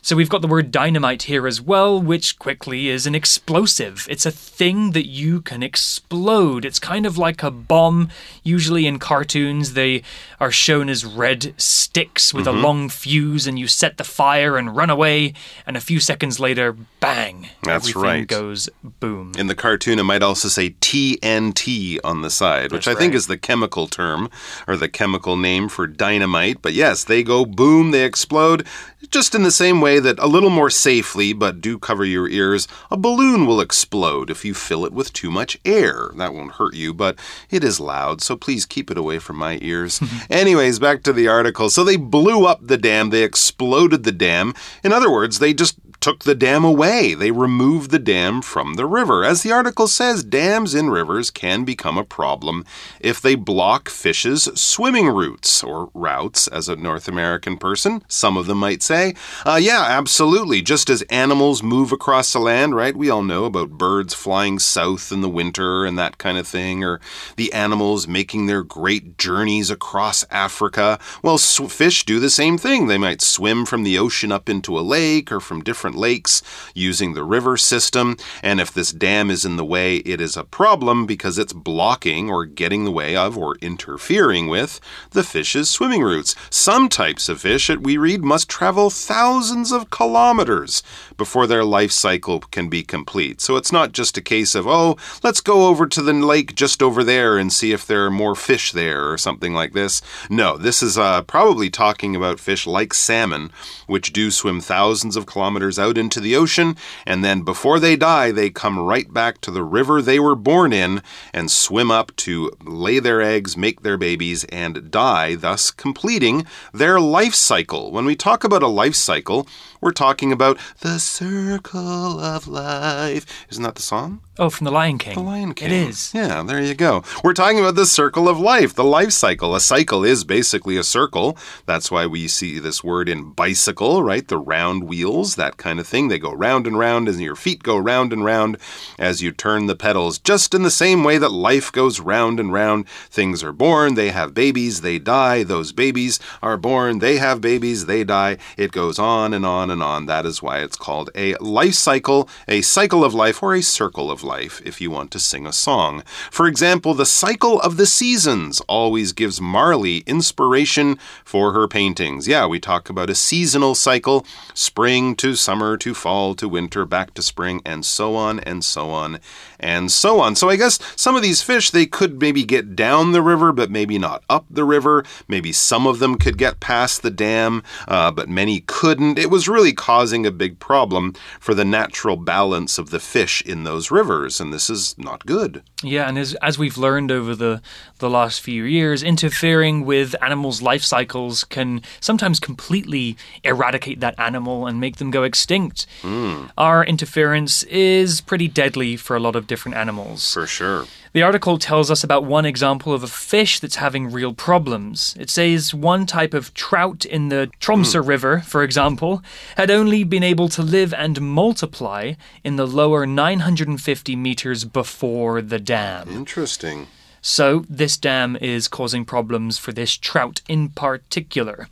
So 0.04 0.16
we've 0.16 0.28
got 0.28 0.42
the 0.42 0.48
word 0.48 0.72
dynamite 0.72 1.22
here 1.22 1.46
as 1.46 1.60
well, 1.60 2.02
which 2.02 2.36
quickly 2.40 2.88
is 2.88 3.06
an 3.06 3.14
explosive. 3.14 4.04
It's 4.10 4.26
a 4.26 4.32
thing 4.32 4.90
that 4.90 5.06
you 5.06 5.40
can 5.40 5.62
explode. 5.62 6.64
It's 6.64 6.80
kind 6.80 7.06
of 7.06 7.18
like 7.18 7.44
a 7.44 7.52
bomb. 7.52 8.08
Usually 8.42 8.84
in 8.88 8.98
cartoons, 8.98 9.74
they 9.74 10.02
are 10.40 10.50
shown 10.50 10.88
as 10.88 11.04
red 11.04 11.54
sticks 11.56 12.34
with 12.34 12.48
a 12.48 12.50
mm-hmm. 12.50 12.64
long 12.64 12.88
fuse, 12.88 13.46
and 13.46 13.60
you 13.60 13.68
set 13.68 13.96
the 13.96 14.02
fire 14.02 14.56
and 14.56 14.74
run 14.74 14.90
away, 14.90 15.34
and 15.68 15.76
a 15.76 15.80
few 15.80 16.00
seconds 16.00 16.40
later, 16.40 16.72
bang. 16.98 17.50
That's 17.62 17.88
everything 17.88 18.02
right. 18.02 18.26
goes 18.26 18.68
boom. 18.82 19.30
In 19.38 19.46
the 19.46 19.54
cartoon, 19.54 20.00
it 20.00 20.02
might 20.02 20.24
also 20.24 20.48
say 20.48 20.70
TNT 20.70 22.00
on 22.02 22.22
the 22.22 22.30
side, 22.30 22.72
which 22.72 22.86
That's 22.86 22.96
I 22.96 22.98
think 22.98 23.14
is 23.14 23.28
the 23.28 23.38
chemical 23.38 23.86
term 23.86 24.30
or 24.66 24.76
the 24.76 24.88
chemical 24.88 25.36
name 25.36 25.68
for 25.68 25.86
dynamite. 25.86 26.60
But 26.60 26.72
yes, 26.72 27.04
they 27.04 27.22
go 27.22 27.44
boom, 27.46 27.92
they 27.92 28.04
explode, 28.04 28.66
just 29.10 29.36
in 29.36 29.44
the 29.44 29.52
same 29.52 29.80
way 29.80 29.91
that 29.98 30.18
a 30.18 30.26
little 30.26 30.50
more 30.50 30.70
safely, 30.70 31.32
but 31.32 31.60
do 31.60 31.78
cover 31.78 32.04
your 32.04 32.28
ears, 32.28 32.68
a 32.90 32.96
balloon 32.96 33.46
will 33.46 33.60
explode 33.60 34.30
if 34.30 34.44
you 34.44 34.54
fill 34.54 34.84
it 34.84 34.92
with 34.92 35.12
too 35.12 35.30
much 35.30 35.58
air. 35.64 36.10
That 36.16 36.34
won't 36.34 36.52
hurt 36.52 36.74
you, 36.74 36.92
but 36.94 37.18
it 37.50 37.64
is 37.64 37.80
loud, 37.80 38.20
so 38.20 38.36
please 38.36 38.66
keep 38.66 38.90
it 38.90 38.98
away 38.98 39.18
from 39.18 39.36
my 39.36 39.58
ears. 39.62 40.00
Anyways, 40.30 40.78
back 40.78 41.02
to 41.04 41.12
the 41.12 41.28
article. 41.28 41.70
So 41.70 41.84
they 41.84 41.96
blew 41.96 42.46
up 42.46 42.66
the 42.66 42.78
dam, 42.78 43.10
they 43.10 43.22
exploded 43.22 44.04
the 44.04 44.12
dam. 44.12 44.54
In 44.82 44.92
other 44.92 45.10
words, 45.10 45.38
they 45.38 45.52
just 45.54 45.76
took 46.02 46.24
the 46.24 46.34
dam 46.34 46.64
away. 46.64 47.14
They 47.14 47.30
removed 47.30 47.92
the 47.92 47.98
dam 48.00 48.42
from 48.42 48.74
the 48.74 48.86
river. 48.86 49.24
As 49.24 49.42
the 49.42 49.52
article 49.52 49.86
says, 49.86 50.24
dams 50.24 50.74
in 50.74 50.90
rivers 50.90 51.30
can 51.30 51.64
become 51.64 51.96
a 51.96 52.04
problem 52.04 52.64
if 53.00 53.20
they 53.20 53.36
block 53.36 53.88
fish's 53.88 54.48
swimming 54.54 55.06
routes 55.06 55.62
or 55.62 55.90
routes, 55.94 56.48
as 56.48 56.68
a 56.68 56.74
North 56.74 57.06
American 57.06 57.56
person, 57.56 58.02
some 58.08 58.36
of 58.36 58.46
them 58.46 58.58
might 58.58 58.82
say. 58.82 59.14
Uh, 59.46 59.60
yeah, 59.62 59.84
absolutely. 59.88 60.60
Just 60.60 60.90
as 60.90 61.02
animals 61.02 61.62
move 61.62 61.92
across 61.92 62.32
the 62.32 62.40
land, 62.40 62.74
right? 62.74 62.96
We 62.96 63.08
all 63.08 63.22
know 63.22 63.44
about 63.44 63.78
birds 63.78 64.12
flying 64.12 64.58
south 64.58 65.12
in 65.12 65.20
the 65.20 65.28
winter 65.28 65.84
and 65.84 65.96
that 65.98 66.18
kind 66.18 66.36
of 66.36 66.48
thing, 66.48 66.82
or 66.82 67.00
the 67.36 67.52
animals 67.52 68.08
making 68.08 68.46
their 68.46 68.64
great 68.64 69.18
journeys 69.18 69.70
across 69.70 70.24
Africa. 70.32 70.98
Well, 71.22 71.38
fish 71.38 72.04
do 72.04 72.18
the 72.18 72.30
same 72.30 72.58
thing. 72.58 72.88
They 72.88 72.98
might 72.98 73.22
swim 73.22 73.64
from 73.64 73.84
the 73.84 73.98
ocean 73.98 74.32
up 74.32 74.48
into 74.48 74.76
a 74.76 74.80
lake 74.80 75.30
or 75.30 75.38
from 75.38 75.62
different 75.62 75.91
lakes 75.94 76.42
using 76.74 77.14
the 77.14 77.24
river 77.24 77.56
system. 77.56 78.16
And 78.42 78.60
if 78.60 78.72
this 78.72 78.92
dam 78.92 79.30
is 79.30 79.44
in 79.44 79.56
the 79.56 79.64
way, 79.64 79.96
it 79.96 80.20
is 80.20 80.36
a 80.36 80.44
problem 80.44 81.06
because 81.06 81.38
it's 81.38 81.52
blocking 81.52 82.30
or 82.30 82.44
getting 82.44 82.84
the 82.84 82.90
way 82.90 83.16
of 83.16 83.36
or 83.36 83.56
interfering 83.56 84.48
with 84.48 84.80
the 85.10 85.22
fish's 85.22 85.70
swimming 85.70 86.02
routes. 86.02 86.34
Some 86.50 86.88
types 86.88 87.28
of 87.28 87.40
fish, 87.40 87.68
we 87.68 87.96
read, 87.96 88.22
must 88.22 88.48
travel 88.48 88.90
thousands 88.90 89.72
of 89.72 89.90
kilometers 89.90 90.82
before 91.16 91.46
their 91.46 91.64
life 91.64 91.92
cycle 91.92 92.40
can 92.40 92.68
be 92.68 92.82
complete. 92.82 93.40
So 93.40 93.56
it's 93.56 93.72
not 93.72 93.92
just 93.92 94.16
a 94.16 94.22
case 94.22 94.54
of, 94.54 94.66
oh, 94.66 94.96
let's 95.22 95.40
go 95.40 95.66
over 95.68 95.86
to 95.86 96.02
the 96.02 96.12
lake 96.12 96.54
just 96.54 96.82
over 96.82 97.04
there 97.04 97.38
and 97.38 97.52
see 97.52 97.72
if 97.72 97.86
there 97.86 98.04
are 98.04 98.10
more 98.10 98.34
fish 98.34 98.72
there 98.72 99.10
or 99.10 99.18
something 99.18 99.54
like 99.54 99.72
this. 99.72 100.02
No, 100.28 100.56
this 100.56 100.82
is 100.82 100.98
uh, 100.98 101.22
probably 101.22 101.70
talking 101.70 102.16
about 102.16 102.40
fish 102.40 102.66
like 102.66 102.94
salmon, 102.94 103.50
which 103.86 104.12
do 104.12 104.30
swim 104.30 104.60
thousands 104.60 105.16
of 105.16 105.26
kilometers 105.26 105.78
out 105.82 105.98
into 105.98 106.20
the 106.20 106.34
ocean, 106.34 106.76
and 107.04 107.22
then 107.22 107.42
before 107.42 107.78
they 107.78 107.96
die, 107.96 108.30
they 108.30 108.48
come 108.48 108.78
right 108.78 109.12
back 109.12 109.40
to 109.42 109.50
the 109.50 109.62
river 109.62 110.00
they 110.00 110.18
were 110.18 110.34
born 110.34 110.72
in 110.72 111.02
and 111.34 111.50
swim 111.50 111.90
up 111.90 112.16
to 112.16 112.50
lay 112.64 112.98
their 112.98 113.20
eggs, 113.20 113.56
make 113.56 113.82
their 113.82 113.98
babies, 113.98 114.44
and 114.44 114.90
die, 114.90 115.34
thus 115.34 115.70
completing 115.70 116.46
their 116.72 117.00
life 117.00 117.34
cycle. 117.34 117.90
When 117.90 118.06
we 118.06 118.16
talk 118.16 118.44
about 118.44 118.62
a 118.62 118.68
life 118.68 118.94
cycle, 118.94 119.46
we're 119.80 119.90
talking 119.90 120.30
about 120.30 120.58
the 120.80 121.00
circle 121.00 122.20
of 122.20 122.46
life. 122.46 123.26
Isn't 123.50 123.64
that 123.64 123.74
the 123.74 123.82
song? 123.82 124.20
Oh, 124.38 124.48
from 124.48 124.64
The 124.64 124.70
Lion 124.70 124.96
King. 124.96 125.14
The 125.14 125.20
Lion 125.20 125.52
King. 125.52 125.70
It 125.70 125.88
is. 125.88 126.12
Yeah, 126.14 126.42
there 126.42 126.62
you 126.62 126.74
go. 126.74 127.02
We're 127.22 127.34
talking 127.34 127.58
about 127.58 127.74
the 127.74 127.84
circle 127.84 128.28
of 128.28 128.40
life, 128.40 128.74
the 128.74 128.84
life 128.84 129.10
cycle. 129.10 129.54
A 129.54 129.60
cycle 129.60 130.04
is 130.04 130.24
basically 130.24 130.78
a 130.78 130.82
circle. 130.82 131.36
That's 131.66 131.90
why 131.90 132.06
we 132.06 132.28
see 132.28 132.58
this 132.58 132.82
word 132.82 133.10
in 133.10 133.32
bicycle, 133.32 134.02
right? 134.02 134.26
The 134.26 134.38
round 134.38 134.84
wheels, 134.84 135.34
that 135.34 135.58
kind 135.58 135.71
of 135.78 135.86
thing. 135.86 136.08
They 136.08 136.18
go 136.18 136.32
round 136.32 136.66
and 136.66 136.78
round, 136.78 137.08
and 137.08 137.20
your 137.20 137.36
feet 137.36 137.62
go 137.62 137.76
round 137.76 138.12
and 138.12 138.24
round 138.24 138.58
as 138.98 139.22
you 139.22 139.32
turn 139.32 139.66
the 139.66 139.76
pedals, 139.76 140.18
just 140.18 140.54
in 140.54 140.62
the 140.62 140.70
same 140.70 141.04
way 141.04 141.18
that 141.18 141.30
life 141.30 141.70
goes 141.72 142.00
round 142.00 142.40
and 142.40 142.52
round. 142.52 142.88
Things 143.10 143.42
are 143.42 143.52
born, 143.52 143.94
they 143.94 144.10
have 144.10 144.34
babies, 144.34 144.80
they 144.80 144.98
die. 144.98 145.42
Those 145.42 145.72
babies 145.72 146.18
are 146.42 146.56
born, 146.56 146.98
they 146.98 147.18
have 147.18 147.40
babies, 147.40 147.86
they 147.86 148.04
die. 148.04 148.38
It 148.56 148.72
goes 148.72 148.98
on 148.98 149.34
and 149.34 149.46
on 149.46 149.70
and 149.70 149.82
on. 149.82 150.06
That 150.06 150.26
is 150.26 150.42
why 150.42 150.60
it's 150.60 150.76
called 150.76 151.10
a 151.14 151.34
life 151.36 151.74
cycle, 151.74 152.28
a 152.48 152.62
cycle 152.62 153.04
of 153.04 153.14
life, 153.14 153.42
or 153.42 153.54
a 153.54 153.62
circle 153.62 154.10
of 154.10 154.22
life 154.22 154.60
if 154.64 154.80
you 154.80 154.90
want 154.90 155.10
to 155.12 155.20
sing 155.20 155.46
a 155.46 155.52
song. 155.52 156.02
For 156.30 156.46
example, 156.46 156.94
the 156.94 157.06
cycle 157.06 157.60
of 157.60 157.76
the 157.76 157.86
seasons 157.86 158.60
always 158.62 159.12
gives 159.12 159.40
Marley 159.40 159.98
inspiration 160.06 160.98
for 161.24 161.52
her 161.52 161.68
paintings. 161.68 162.28
Yeah, 162.28 162.46
we 162.46 162.60
talk 162.60 162.88
about 162.88 163.10
a 163.10 163.14
seasonal 163.14 163.74
cycle 163.74 164.26
spring 164.54 165.14
to 165.16 165.34
summer 165.62 165.76
to 165.76 165.94
fall 165.94 166.34
to 166.34 166.48
winter, 166.48 166.84
back 166.84 167.14
to 167.14 167.22
spring, 167.22 167.62
and 167.64 167.84
so 167.84 168.16
on 168.16 168.40
and 168.40 168.64
so 168.64 168.90
on 168.90 169.20
and 169.62 169.90
so 169.90 170.20
on. 170.20 170.34
So 170.34 170.48
I 170.48 170.56
guess 170.56 170.78
some 170.96 171.16
of 171.16 171.22
these 171.22 171.42
fish, 171.42 171.70
they 171.70 171.86
could 171.86 172.20
maybe 172.20 172.44
get 172.44 172.74
down 172.76 173.12
the 173.12 173.22
river, 173.22 173.52
but 173.52 173.70
maybe 173.70 173.98
not 173.98 174.24
up 174.28 174.44
the 174.50 174.64
river. 174.64 175.04
Maybe 175.28 175.52
some 175.52 175.86
of 175.86 175.98
them 175.98 176.16
could 176.16 176.38
get 176.38 176.60
past 176.60 177.02
the 177.02 177.10
dam, 177.10 177.62
uh, 177.88 178.10
but 178.10 178.28
many 178.28 178.60
couldn't. 178.60 179.18
It 179.18 179.30
was 179.30 179.48
really 179.48 179.72
causing 179.72 180.26
a 180.26 180.30
big 180.30 180.58
problem 180.58 181.14
for 181.40 181.54
the 181.54 181.64
natural 181.64 182.16
balance 182.16 182.78
of 182.78 182.90
the 182.90 183.00
fish 183.00 183.42
in 183.42 183.64
those 183.64 183.90
rivers, 183.90 184.40
and 184.40 184.52
this 184.52 184.68
is 184.68 184.96
not 184.98 185.26
good. 185.26 185.62
Yeah, 185.82 186.08
and 186.08 186.18
as, 186.18 186.34
as 186.34 186.58
we've 186.58 186.78
learned 186.78 187.10
over 187.10 187.34
the, 187.34 187.60
the 187.98 188.10
last 188.10 188.40
few 188.40 188.64
years, 188.64 189.02
interfering 189.02 189.84
with 189.84 190.14
animals' 190.22 190.62
life 190.62 190.82
cycles 190.82 191.44
can 191.44 191.82
sometimes 192.00 192.40
completely 192.40 193.16
eradicate 193.44 194.00
that 194.00 194.18
animal 194.18 194.66
and 194.66 194.80
make 194.80 194.96
them 194.96 195.10
go 195.10 195.22
extinct. 195.22 195.86
Mm. 196.02 196.50
Our 196.56 196.84
interference 196.84 197.62
is 197.64 198.20
pretty 198.20 198.48
deadly 198.48 198.96
for 198.96 199.16
a 199.16 199.20
lot 199.20 199.36
of 199.36 199.46
different 199.52 199.76
animals. 199.76 200.32
For 200.32 200.46
sure. 200.46 200.86
The 201.12 201.22
article 201.22 201.58
tells 201.58 201.90
us 201.90 202.02
about 202.02 202.24
one 202.24 202.46
example 202.46 202.94
of 202.94 203.02
a 203.02 203.06
fish 203.32 203.60
that's 203.60 203.76
having 203.76 204.10
real 204.10 204.32
problems. 204.32 205.14
It 205.20 205.28
says 205.28 205.74
one 205.74 206.06
type 206.06 206.32
of 206.32 206.54
trout 206.54 207.04
in 207.04 207.28
the 207.28 207.50
Tromsa 207.60 208.00
mm. 208.00 208.08
River, 208.08 208.40
for 208.40 208.62
example, 208.62 209.22
had 209.58 209.70
only 209.70 210.04
been 210.04 210.22
able 210.22 210.48
to 210.48 210.62
live 210.62 210.94
and 210.94 211.20
multiply 211.20 212.14
in 212.42 212.56
the 212.56 212.66
lower 212.66 213.04
950 213.04 214.16
meters 214.16 214.64
before 214.64 215.42
the 215.42 215.58
dam. 215.58 216.08
Interesting. 216.08 216.86
So, 217.20 217.66
this 217.68 217.98
dam 217.98 218.38
is 218.40 218.66
causing 218.66 219.04
problems 219.04 219.58
for 219.58 219.72
this 219.72 219.98
trout 220.08 220.40
in 220.48 220.70
particular. 220.70 221.68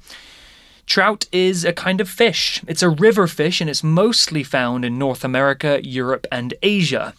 Trout 0.90 1.26
is 1.30 1.64
a 1.64 1.73
kind 1.73 2.00
of 2.00 2.09
fish. 2.09 2.64
It's 2.66 2.82
a 2.82 2.88
river 2.88 3.28
fish 3.28 3.61
and 3.61 3.70
it's 3.70 3.85
mostly 3.85 4.42
found 4.42 4.85
in 4.85 4.99
North 4.99 5.23
America, 5.23 5.78
Europe, 5.85 6.26
and 6.32 6.52
Asia. 6.64 7.14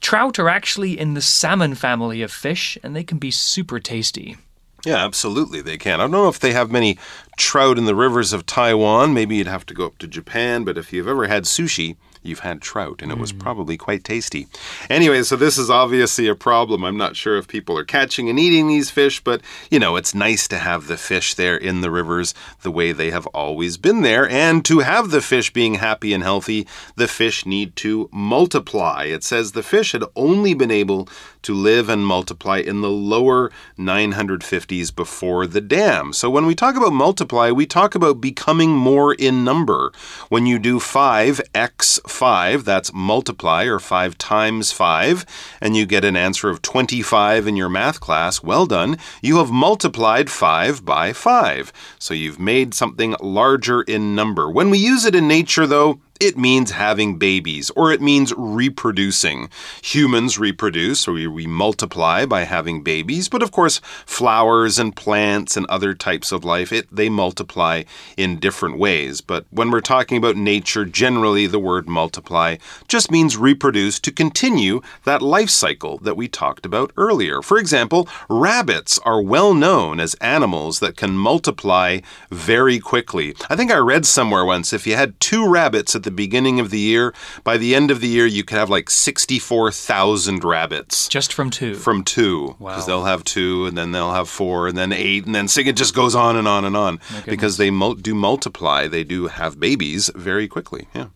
Trout 0.00 0.38
are 0.38 0.48
actually 0.48 0.96
in 0.96 1.14
the 1.14 1.20
salmon 1.20 1.74
family 1.74 2.22
of 2.22 2.30
fish 2.30 2.78
and 2.84 2.94
they 2.94 3.02
can 3.02 3.18
be 3.18 3.32
super 3.32 3.80
tasty. 3.80 4.36
Yeah, 4.84 5.04
absolutely, 5.04 5.60
they 5.60 5.76
can. 5.76 5.94
I 5.98 6.04
don't 6.04 6.12
know 6.12 6.28
if 6.28 6.38
they 6.38 6.52
have 6.52 6.70
many 6.70 6.98
trout 7.36 7.78
in 7.78 7.84
the 7.84 7.94
rivers 7.94 8.32
of 8.32 8.46
Taiwan. 8.46 9.14
Maybe 9.14 9.36
you'd 9.36 9.46
have 9.46 9.66
to 9.66 9.74
go 9.74 9.86
up 9.86 9.98
to 9.98 10.08
Japan, 10.08 10.64
but 10.64 10.78
if 10.78 10.92
you've 10.92 11.08
ever 11.08 11.26
had 11.26 11.44
sushi, 11.44 11.96
you've 12.26 12.40
had 12.40 12.60
trout, 12.60 13.00
and 13.02 13.12
it 13.12 13.18
was 13.18 13.32
mm. 13.32 13.38
probably 13.38 13.76
quite 13.76 14.04
tasty. 14.04 14.46
Anyway, 14.90 15.22
so 15.22 15.36
this 15.36 15.56
is 15.56 15.70
obviously 15.70 16.26
a 16.26 16.34
problem. 16.34 16.84
I'm 16.84 16.96
not 16.96 17.16
sure 17.16 17.36
if 17.36 17.48
people 17.48 17.78
are 17.78 17.84
catching 17.84 18.28
and 18.28 18.38
eating 18.38 18.68
these 18.68 18.90
fish, 18.90 19.22
but 19.22 19.40
you 19.70 19.78
know, 19.78 19.96
it's 19.96 20.14
nice 20.14 20.48
to 20.48 20.58
have 20.58 20.86
the 20.86 20.96
fish 20.96 21.34
there 21.34 21.56
in 21.56 21.80
the 21.80 21.90
rivers 21.90 22.34
the 22.62 22.70
way 22.70 22.92
they 22.92 23.10
have 23.10 23.26
always 23.28 23.76
been 23.76 24.02
there. 24.02 24.28
And 24.28 24.64
to 24.66 24.80
have 24.80 25.10
the 25.10 25.20
fish 25.20 25.52
being 25.52 25.74
happy 25.74 26.12
and 26.12 26.22
healthy, 26.22 26.66
the 26.96 27.08
fish 27.08 27.46
need 27.46 27.76
to 27.76 28.08
multiply. 28.12 29.04
It 29.04 29.24
says 29.24 29.52
the 29.52 29.62
fish 29.62 29.92
had 29.92 30.04
only 30.16 30.54
been 30.54 30.70
able 30.70 31.08
to 31.42 31.54
live 31.54 31.88
and 31.88 32.04
multiply 32.04 32.58
in 32.58 32.80
the 32.80 32.90
lower 32.90 33.52
950s 33.78 34.94
before 34.94 35.46
the 35.46 35.60
dam. 35.60 36.12
So 36.12 36.28
when 36.28 36.44
we 36.44 36.56
talk 36.56 36.74
about 36.76 36.92
multiply, 37.26 37.50
we 37.50 37.66
talk 37.66 37.96
about 37.96 38.20
becoming 38.20 38.70
more 38.70 39.12
in 39.12 39.42
number. 39.42 39.90
When 40.28 40.46
you 40.46 40.60
do 40.60 40.78
5x 40.78 42.08
5, 42.08 42.64
that's 42.64 42.92
multiply 42.94 43.64
or 43.64 43.80
5 43.80 44.16
times 44.16 44.70
5, 44.70 45.26
and 45.60 45.76
you 45.76 45.86
get 45.86 46.04
an 46.04 46.16
answer 46.16 46.48
of 46.48 46.62
25 46.62 47.48
in 47.48 47.56
your 47.56 47.68
math 47.68 47.98
class, 47.98 48.44
well 48.44 48.64
done. 48.64 48.96
You 49.22 49.38
have 49.38 49.50
multiplied 49.50 50.30
5 50.30 50.84
by 50.84 51.12
5. 51.12 51.72
So 51.98 52.14
you've 52.14 52.38
made 52.38 52.74
something 52.74 53.16
larger 53.20 53.82
in 53.82 54.14
number. 54.14 54.48
When 54.48 54.70
we 54.70 54.78
use 54.78 55.04
it 55.04 55.16
in 55.16 55.26
nature, 55.26 55.66
though, 55.66 55.98
it 56.20 56.36
means 56.36 56.70
having 56.70 57.18
babies 57.18 57.70
or 57.70 57.92
it 57.92 58.00
means 58.00 58.32
reproducing. 58.36 59.48
Humans 59.82 60.38
reproduce 60.38 61.06
or 61.06 61.12
we, 61.12 61.46
multiply 61.46 62.26
by 62.26 62.42
having 62.42 62.82
babies, 62.82 63.28
but 63.28 63.42
of 63.42 63.52
course, 63.52 63.80
flowers 64.04 64.78
and 64.78 64.94
plants 64.94 65.56
and 65.56 65.66
other 65.66 65.94
types 65.94 66.32
of 66.32 66.44
life, 66.44 66.72
it, 66.72 66.86
they 66.94 67.08
multiply 67.08 67.84
in 68.16 68.38
different 68.38 68.78
ways. 68.78 69.20
But 69.20 69.46
when 69.50 69.70
we're 69.70 69.80
talking 69.80 70.18
about 70.18 70.36
nature, 70.36 70.84
generally 70.84 71.46
the 71.46 71.58
word 71.58 71.88
multiply 71.88 72.56
just 72.88 73.10
means 73.10 73.36
reproduce 73.36 74.00
to 74.00 74.12
continue 74.12 74.80
that 75.04 75.22
life 75.22 75.50
cycle 75.50 75.98
that 75.98 76.16
we 76.16 76.28
talked 76.28 76.66
about 76.66 76.92
earlier. 76.96 77.42
For 77.42 77.58
example, 77.58 78.08
rabbits 78.28 78.98
are 79.04 79.22
well 79.22 79.54
known 79.54 80.00
as 80.00 80.14
animals 80.14 80.80
that 80.80 80.96
can 80.96 81.16
multiply 81.16 82.00
very 82.30 82.78
quickly. 82.78 83.34
I 83.48 83.56
think 83.56 83.70
I 83.70 83.78
read 83.78 84.06
somewhere 84.06 84.44
once 84.44 84.72
if 84.72 84.86
you 84.86 84.96
had 84.96 85.18
two 85.20 85.48
rabbits 85.48 85.94
at 85.94 86.02
the 86.06 86.10
beginning 86.10 86.58
of 86.58 86.70
the 86.70 86.78
year. 86.78 87.12
By 87.44 87.58
the 87.58 87.74
end 87.74 87.90
of 87.90 88.00
the 88.00 88.08
year, 88.08 88.24
you 88.24 88.44
could 88.44 88.56
have 88.56 88.70
like 88.70 88.88
64,000 88.88 90.42
rabbits. 90.42 91.08
Just 91.08 91.34
from 91.34 91.50
two? 91.50 91.74
From 91.74 92.02
two. 92.02 92.56
Because 92.58 92.82
wow. 92.82 92.86
they'll 92.86 93.04
have 93.04 93.24
two, 93.24 93.66
and 93.66 93.76
then 93.76 93.92
they'll 93.92 94.14
have 94.14 94.30
four, 94.30 94.68
and 94.68 94.78
then 94.78 94.92
eight, 94.92 95.26
and 95.26 95.34
then 95.34 95.48
six. 95.48 95.68
It 95.68 95.76
just 95.76 95.94
goes 95.94 96.14
on 96.14 96.36
and 96.36 96.48
on 96.48 96.64
and 96.64 96.76
on. 96.76 97.00
Because 97.26 97.58
they 97.58 97.70
mul 97.70 97.94
do 97.94 98.14
multiply. 98.14 98.88
They 98.88 99.04
do 99.04 99.26
have 99.26 99.60
babies 99.60 100.10
very 100.14 100.48
quickly. 100.48 100.88
Yeah. 100.94 101.08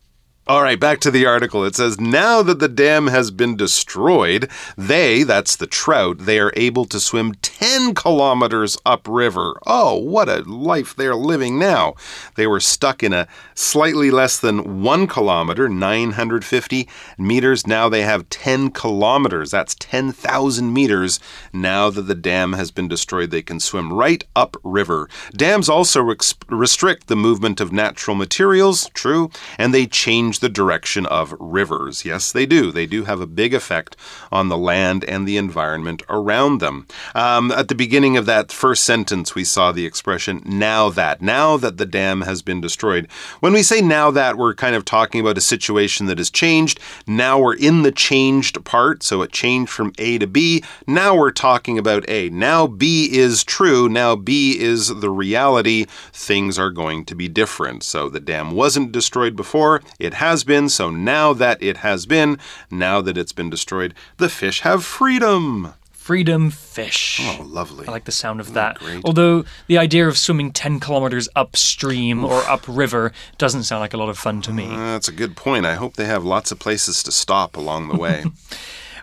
All 0.51 0.63
right, 0.63 0.81
back 0.81 0.99
to 1.03 1.13
the 1.13 1.27
article. 1.27 1.65
It 1.65 1.77
says 1.77 2.01
now 2.01 2.43
that 2.43 2.59
the 2.59 2.67
dam 2.67 3.07
has 3.07 3.31
been 3.31 3.57
destroyed, 3.57 4.51
they, 4.77 5.23
that's 5.23 5.55
the 5.55 5.69
trout, 5.69 6.19
they 6.19 6.41
are 6.41 6.53
able 6.57 6.87
to 6.87 6.99
swim 6.99 7.35
10 7.35 7.95
kilometers 7.95 8.77
upriver. 8.85 9.61
Oh, 9.65 9.95
what 9.95 10.29
a 10.29 10.41
life 10.41 10.97
they're 10.97 11.15
living 11.15 11.57
now. 11.57 11.95
They 12.35 12.49
were 12.49 12.59
stuck 12.59 13.05
in 13.05 13.13
a 13.13 13.29
slightly 13.55 14.11
less 14.11 14.41
than 14.41 14.83
1 14.83 15.07
kilometer, 15.07 15.69
950 15.69 16.89
meters. 17.17 17.65
Now 17.65 17.89
they 17.89 18.03
have 18.03 18.29
10 18.31 18.73
kilometers. 18.73 19.53
That's 19.53 19.77
10,000 19.79 20.73
meters. 20.73 21.21
Now 21.53 21.91
that 21.91 22.03
the 22.03 22.17
dam 22.17 22.55
has 22.55 22.73
been 22.73 22.89
destroyed, 22.89 23.31
they 23.31 23.43
can 23.43 23.61
swim 23.61 23.93
right 23.93 24.25
upriver. 24.35 25.09
Dams 25.31 25.69
also 25.69 26.01
restrict 26.49 27.07
the 27.07 27.15
movement 27.15 27.61
of 27.61 27.73
natural 27.73 28.17
materials, 28.17 28.91
true, 28.95 29.31
and 29.57 29.73
they 29.73 29.87
change 29.87 30.40
the 30.41 30.49
direction 30.49 31.07
of 31.07 31.35
rivers. 31.39 32.05
Yes, 32.05 32.33
they 32.33 32.47
do. 32.47 32.73
They 32.73 32.87
do 32.87 33.05
have 33.05 33.21
a 33.21 33.27
big 33.27 33.55
effect 33.55 33.97
on 34.33 34.49
the 34.49 34.59
land 34.59 35.05
and 35.05 35.27
the 35.27 35.37
environment 35.37 36.03
around 36.09 36.61
them. 36.61 36.87
Um, 37.15 37.51
at 37.53 37.69
the 37.69 37.75
beginning 37.75 38.17
of 38.17 38.27
that 38.27 38.53
first 38.53 38.85
sentence, 38.85 39.35
we 39.35 39.45
saw 39.45 39.73
the 39.73 39.87
expression 39.87 40.43
now 40.45 40.91
that. 40.91 41.23
Now 41.23 41.57
that 41.57 41.77
the 41.77 41.87
dam 41.87 42.23
has 42.23 42.43
been 42.43 42.61
destroyed. 42.61 43.09
When 43.41 43.53
we 43.53 43.63
say 43.63 43.81
now 43.81 44.11
that, 44.11 44.37
we're 44.37 44.55
kind 44.55 44.75
of 44.75 44.85
talking 44.85 45.21
about 45.21 45.39
a 45.39 45.43
situation 45.43 46.07
that 46.07 46.19
has 46.19 46.31
changed. 46.31 46.81
Now 47.07 47.39
we're 47.39 47.57
in 47.57 47.83
the 47.83 47.93
changed 47.93 48.65
part, 48.65 49.03
so 49.03 49.23
it 49.23 49.33
changed 49.33 49.71
from 49.71 49.93
A 49.99 50.19
to 50.19 50.27
B. 50.27 50.65
Now 50.87 51.17
we're 51.17 51.31
talking 51.31 51.79
about 51.79 52.09
A. 52.09 52.31
Now 52.31 52.67
B 52.67 53.09
is 53.13 53.45
true. 53.45 53.89
Now 53.89 54.17
B 54.17 54.59
is 54.59 54.89
the 54.89 55.11
reality. 55.11 55.87
Things 56.13 56.59
are 56.59 56.71
going 56.71 57.05
to 57.05 57.15
be 57.15 57.29
different. 57.29 57.83
So 57.83 58.09
the 58.09 58.21
dam 58.21 58.53
wasn't 58.53 58.93
destroyed 58.93 59.37
before, 59.37 59.83
it 59.99 60.15
has 60.21 60.45
been, 60.45 60.69
so 60.69 60.91
now 60.91 61.33
that 61.33 61.63
it 61.63 61.79
has 61.79 62.07
been, 62.07 62.39
now 62.71 63.01
that 63.01 63.19
it's 63.19 63.33
been 63.33 63.51
destroyed, 63.51 63.95
the 64.19 64.29
fish 64.29 64.61
have 64.61 64.85
freedom. 64.85 65.75
Freedom 65.93 66.51
fish. 66.51 67.21
Oh, 67.23 67.43
lovely. 67.47 67.87
I 67.87 67.91
like 67.91 68.05
the 68.05 68.13
sound 68.13 68.41
of 68.41 68.53
that. 68.55 68.79
Oh, 68.81 69.01
Although 69.05 69.45
the 69.67 69.79
idea 69.79 70.09
of 70.09 70.19
swimming 70.19 70.51
10 70.51 70.81
kilometers 70.81 71.29
upstream 71.37 72.25
Oof. 72.25 72.31
or 72.31 72.51
upriver 72.51 73.13
doesn't 73.39 73.65
sound 73.65 73.81
like 73.81 73.95
a 73.95 73.97
lot 73.97 74.09
of 74.09 74.19
fun 74.19 74.41
to 74.43 74.53
me. 74.53 74.67
Uh, 74.67 74.77
that's 74.77 75.09
a 75.09 75.13
good 75.13 75.37
point. 75.37 75.67
I 75.67 75.75
hope 75.75 75.95
they 75.95 76.07
have 76.07 76.25
lots 76.25 76.51
of 76.51 76.59
places 76.59 77.03
to 77.05 77.13
stop 77.13 77.57
along 77.57 77.89
the 77.89 77.97
way. 77.97 78.25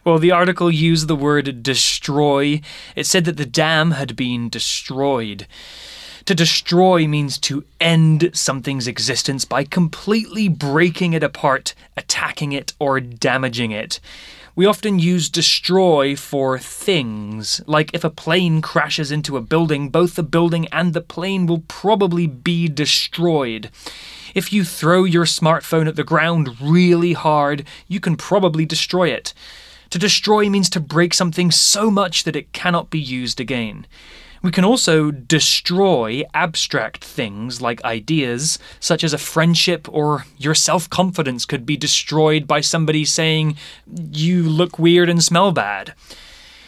Well, 0.08 0.20
the 0.20 0.32
article 0.32 0.72
used 0.72 1.10
the 1.10 1.18
word 1.18 1.62
destroy. 1.62 2.62
It 2.96 3.06
said 3.06 3.26
that 3.26 3.36
the 3.36 3.46
dam 3.46 3.92
had 3.92 4.16
been 4.16 4.48
destroyed. 4.48 5.48
To 6.28 6.36
destroy 6.36 7.08
means 7.08 7.38
to 7.38 7.64
end 7.80 8.32
something's 8.34 8.86
existence 8.86 9.46
by 9.46 9.64
completely 9.64 10.50
breaking 10.50 11.14
it 11.14 11.24
apart, 11.24 11.74
attacking 11.96 12.52
it, 12.52 12.74
or 12.80 13.00
damaging 13.00 13.72
it. 13.72 14.02
We 14.54 14.66
often 14.66 15.00
use 15.00 15.30
destroy 15.30 16.18
for 16.18 16.60
things. 16.60 17.62
Like 17.66 17.92
if 17.94 18.04
a 18.04 18.10
plane 18.10 18.62
crashes 18.62 19.10
into 19.10 19.38
a 19.38 19.42
building, 19.42 19.88
both 19.88 20.16
the 20.16 20.22
building 20.22 20.68
and 20.70 20.94
the 20.94 21.00
plane 21.00 21.46
will 21.46 21.64
probably 21.70 22.28
be 22.28 22.68
destroyed. 22.68 23.70
If 24.36 24.52
you 24.52 24.66
throw 24.66 25.06
your 25.06 25.24
smartphone 25.24 25.88
at 25.88 25.96
the 25.96 26.04
ground 26.04 26.60
really 26.60 27.14
hard, 27.14 27.66
you 27.88 28.02
can 28.02 28.18
probably 28.18 28.66
destroy 28.66 29.08
it. 29.08 29.34
To 29.92 29.98
destroy 29.98 30.50
means 30.50 30.70
to 30.72 30.82
break 30.82 31.14
something 31.14 31.52
so 31.52 31.90
much 31.90 32.26
that 32.26 32.36
it 32.36 32.52
cannot 32.52 32.90
be 32.90 33.00
used 33.00 33.40
again. 33.40 33.88
We 34.42 34.52
can 34.52 34.64
also 34.64 35.12
destroy 35.12 36.24
abstract 36.34 37.04
things 37.04 37.62
like 37.62 37.84
ideas, 37.84 38.60
such 38.80 39.04
as 39.04 39.14
a 39.14 39.18
friendship 39.18 39.88
or 39.92 40.26
your 40.38 40.56
self 40.56 40.90
confidence 40.90 41.46
could 41.46 41.66
be 41.66 41.78
destroyed 41.78 42.48
by 42.48 42.62
somebody 42.62 43.06
saying, 43.06 43.58
You 44.12 44.44
look 44.44 44.78
weird 44.78 45.10
and 45.10 45.24
smell 45.24 45.52
bad. 45.52 45.94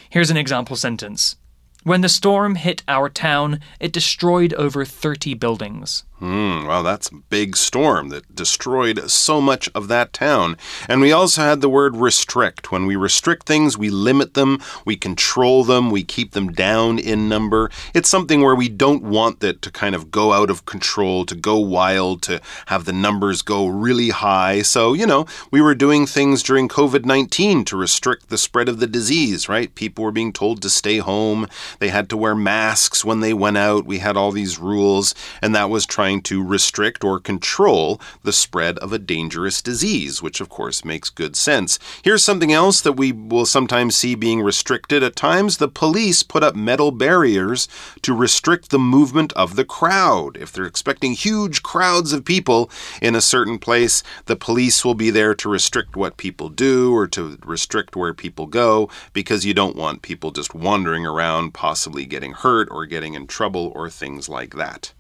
Here's 0.10 0.32
an 0.32 0.38
example 0.38 0.76
sentence 0.76 1.36
When 1.84 2.02
the 2.02 2.10
storm 2.10 2.56
hit 2.56 2.84
our 2.88 3.10
town, 3.10 3.60
it 3.80 3.94
destroyed 3.94 4.54
over 4.56 4.84
30 4.86 5.36
buildings. 5.36 6.04
Hmm, 6.20 6.66
well, 6.66 6.84
that's 6.84 7.08
a 7.08 7.16
big 7.16 7.56
storm 7.56 8.10
that 8.10 8.36
destroyed 8.36 9.10
so 9.10 9.40
much 9.40 9.70
of 9.74 9.88
that 9.88 10.12
town. 10.12 10.58
And 10.90 11.00
we 11.00 11.14
also 11.14 11.44
had 11.44 11.62
the 11.62 11.70
word 11.70 11.96
restrict. 11.96 12.74
When 12.74 12.86
we 12.86 12.98
restrict 12.98 13.48
things, 13.48 13.78
we 13.78 13.90
limit 13.90 14.34
them, 14.34 14.60
we 14.84 14.98
control 14.98 15.64
them, 15.64 15.90
we 15.90 16.04
keep 16.04 16.32
them 16.32 16.52
down 16.52 17.00
in 17.00 17.30
number. 17.30 17.72
It's 17.94 18.10
something 18.10 18.42
where 18.42 18.56
we 18.56 18.68
don't 18.68 19.04
want 19.04 19.40
that 19.40 19.62
to 19.62 19.72
kind 19.72 19.96
of 19.96 20.12
go 20.12 20.34
out 20.34 20.50
of 20.50 20.66
control, 20.66 21.26
to 21.26 21.36
go 21.36 21.58
wild, 21.58 22.22
to 22.24 22.42
have 22.66 22.84
the 22.84 22.92
numbers 22.92 23.42
go 23.42 23.68
really 23.68 24.10
high. 24.10 24.62
So, 24.62 24.94
you 24.94 25.08
know, 25.08 25.26
we 25.52 25.62
were 25.62 25.74
doing 25.74 26.06
things 26.06 26.44
during 26.44 26.68
COVID 26.68 27.06
19 27.06 27.64
to 27.64 27.78
restrict 27.78 28.28
the 28.28 28.38
spread 28.38 28.68
of 28.68 28.82
the 28.82 28.88
disease, 28.88 29.48
right? 29.48 29.74
People 29.74 30.04
were 30.04 30.12
being 30.12 30.34
told 30.34 30.62
to 30.64 30.70
stay 30.70 30.98
home, 30.98 31.48
they 31.80 31.88
had 31.88 32.10
to 32.10 32.18
wear 32.18 32.36
masks 32.36 33.06
when 33.06 33.22
they 33.22 33.34
went 33.34 33.58
out. 33.58 33.86
We 33.86 34.00
had 34.00 34.18
all 34.18 34.34
these 34.34 34.60
rules, 34.60 35.16
and 35.42 35.56
that 35.56 35.70
was 35.70 35.86
trying 35.86 36.09
trying 36.10 36.22
to 36.24 36.44
restrict 36.44 37.04
or 37.04 37.20
control 37.20 38.02
the 38.24 38.34
spread 38.34 38.80
of 38.80 38.92
a 38.92 38.98
dangerous 38.98 39.62
disease, 39.62 40.24
which 40.24 40.42
of 40.42 40.50
course 40.50 40.84
makes 40.84 41.12
good 41.12 41.36
sense. 41.36 41.78
Here's 42.04 42.24
something 42.24 42.52
else 42.52 42.82
that 42.82 42.94
we 42.94 43.12
will 43.12 43.46
sometimes 43.46 43.96
see 43.96 44.16
being 44.16 44.42
restricted 44.42 45.04
at 45.04 45.16
times. 45.16 45.58
The 45.58 45.68
police 45.68 46.24
put 46.24 46.42
up 46.42 46.56
metal 46.56 46.90
barriers 46.90 47.68
to 48.02 48.16
restrict 48.16 48.72
the 48.72 48.80
movement 48.80 49.32
of 49.34 49.56
the 49.56 49.64
crowd. 49.64 50.36
If 50.36 50.52
they're 50.52 50.66
expecting 50.66 51.14
huge 51.14 51.62
crowds 51.62 52.12
of 52.12 52.26
people 52.26 52.72
in 53.04 53.14
a 53.14 53.22
certain 53.22 53.60
place, 53.60 54.02
the 54.26 54.36
police 54.36 54.84
will 54.84 54.96
be 54.96 55.12
there 55.12 55.36
to 55.36 55.48
restrict 55.48 55.96
what 55.96 56.18
people 56.18 56.50
do 56.50 56.92
or 56.92 57.08
to 57.10 57.38
restrict 57.46 57.96
where 57.96 58.16
people 58.16 58.48
go 58.48 58.90
because 59.14 59.46
you 59.46 59.54
don't 59.54 59.76
want 59.76 60.02
people 60.02 60.32
just 60.32 60.56
wandering 60.56 61.06
around, 61.06 61.54
possibly 61.54 62.08
getting 62.08 62.34
hurt 62.34 62.68
or 62.72 62.88
getting 62.88 63.14
in 63.14 63.28
trouble 63.28 63.72
or 63.76 63.92
things 63.92 64.28
like 64.28 64.56
that. 64.56 64.92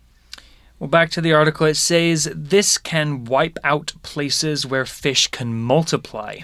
Well, 0.80 0.88
back 0.88 1.10
to 1.12 1.22
the 1.22 1.34
article, 1.34 1.66
it 1.66 1.76
says 1.76 2.32
this 2.34 2.78
can 2.78 3.26
wipe 3.26 3.60
out 3.66 3.92
places 4.02 4.66
where 4.66 4.86
fish 4.86 5.28
can 5.28 5.54
multiply. 5.54 6.40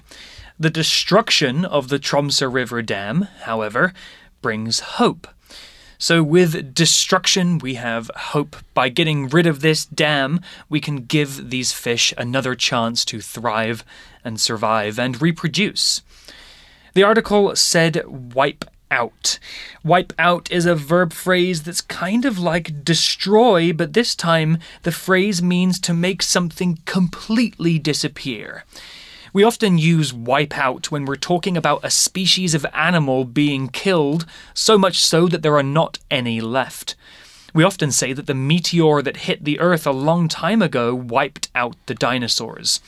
The 0.59 0.69
destruction 0.69 1.63
of 1.63 1.87
the 1.87 1.99
Tromsa 1.99 2.53
River 2.53 2.81
Dam, 2.81 3.29
however, 3.43 3.93
brings 4.41 4.81
hope. 4.81 5.29
So, 5.97 6.21
with 6.21 6.73
destruction, 6.73 7.59
we 7.59 7.75
have 7.75 8.11
hope. 8.13 8.57
By 8.73 8.89
getting 8.89 9.29
rid 9.29 9.47
of 9.47 9.61
this 9.61 9.85
dam, 9.85 10.41
we 10.67 10.81
can 10.81 11.05
give 11.05 11.49
these 11.49 11.71
fish 11.71 12.13
another 12.17 12.55
chance 12.55 13.05
to 13.05 13.21
thrive 13.21 13.85
and 14.25 14.39
survive 14.39 14.99
and 14.99 15.21
reproduce. 15.21 16.01
The 16.93 17.03
article 17.03 17.55
said 17.55 18.03
wipe 18.05 18.65
out. 18.91 19.39
Wipe 19.83 20.13
out 20.17 20.51
is 20.51 20.65
a 20.65 20.75
verb 20.75 21.13
phrase 21.13 21.63
that's 21.63 21.81
kind 21.81 22.25
of 22.25 22.39
like 22.39 22.83
destroy, 22.83 23.73
but 23.73 23.93
this 23.93 24.15
time 24.15 24.57
the 24.83 24.91
phrase 24.91 25.41
means 25.41 25.79
to 25.81 25.93
make 25.93 26.21
something 26.21 26.79
completely 26.85 27.79
disappear. 27.79 28.63
We 29.33 29.43
often 29.43 29.77
use 29.77 30.13
wipe 30.13 30.57
out 30.57 30.91
when 30.91 31.03
we're 31.03 31.17
talking 31.17 31.57
about 31.57 31.83
a 31.83 31.89
species 31.89 32.53
of 32.55 32.65
animal 32.73 33.25
being 33.25 33.67
killed, 33.67 34.25
so 34.53 34.77
much 34.77 35.03
so 35.05 35.27
that 35.27 35.41
there 35.41 35.57
are 35.57 35.63
not 35.63 35.99
any 36.09 36.39
left. 36.39 36.95
We 37.53 37.63
often 37.63 37.91
say 37.91 38.13
that 38.13 38.27
the 38.27 38.33
meteor 38.33 39.01
that 39.01 39.17
hit 39.17 39.43
the 39.43 39.59
Earth 39.59 39.85
a 39.85 39.91
long 39.91 40.27
time 40.27 40.61
ago 40.61 40.95
wiped 40.95 41.49
out 41.53 41.75
the 41.85 41.95
dinosaurs. 41.95 42.79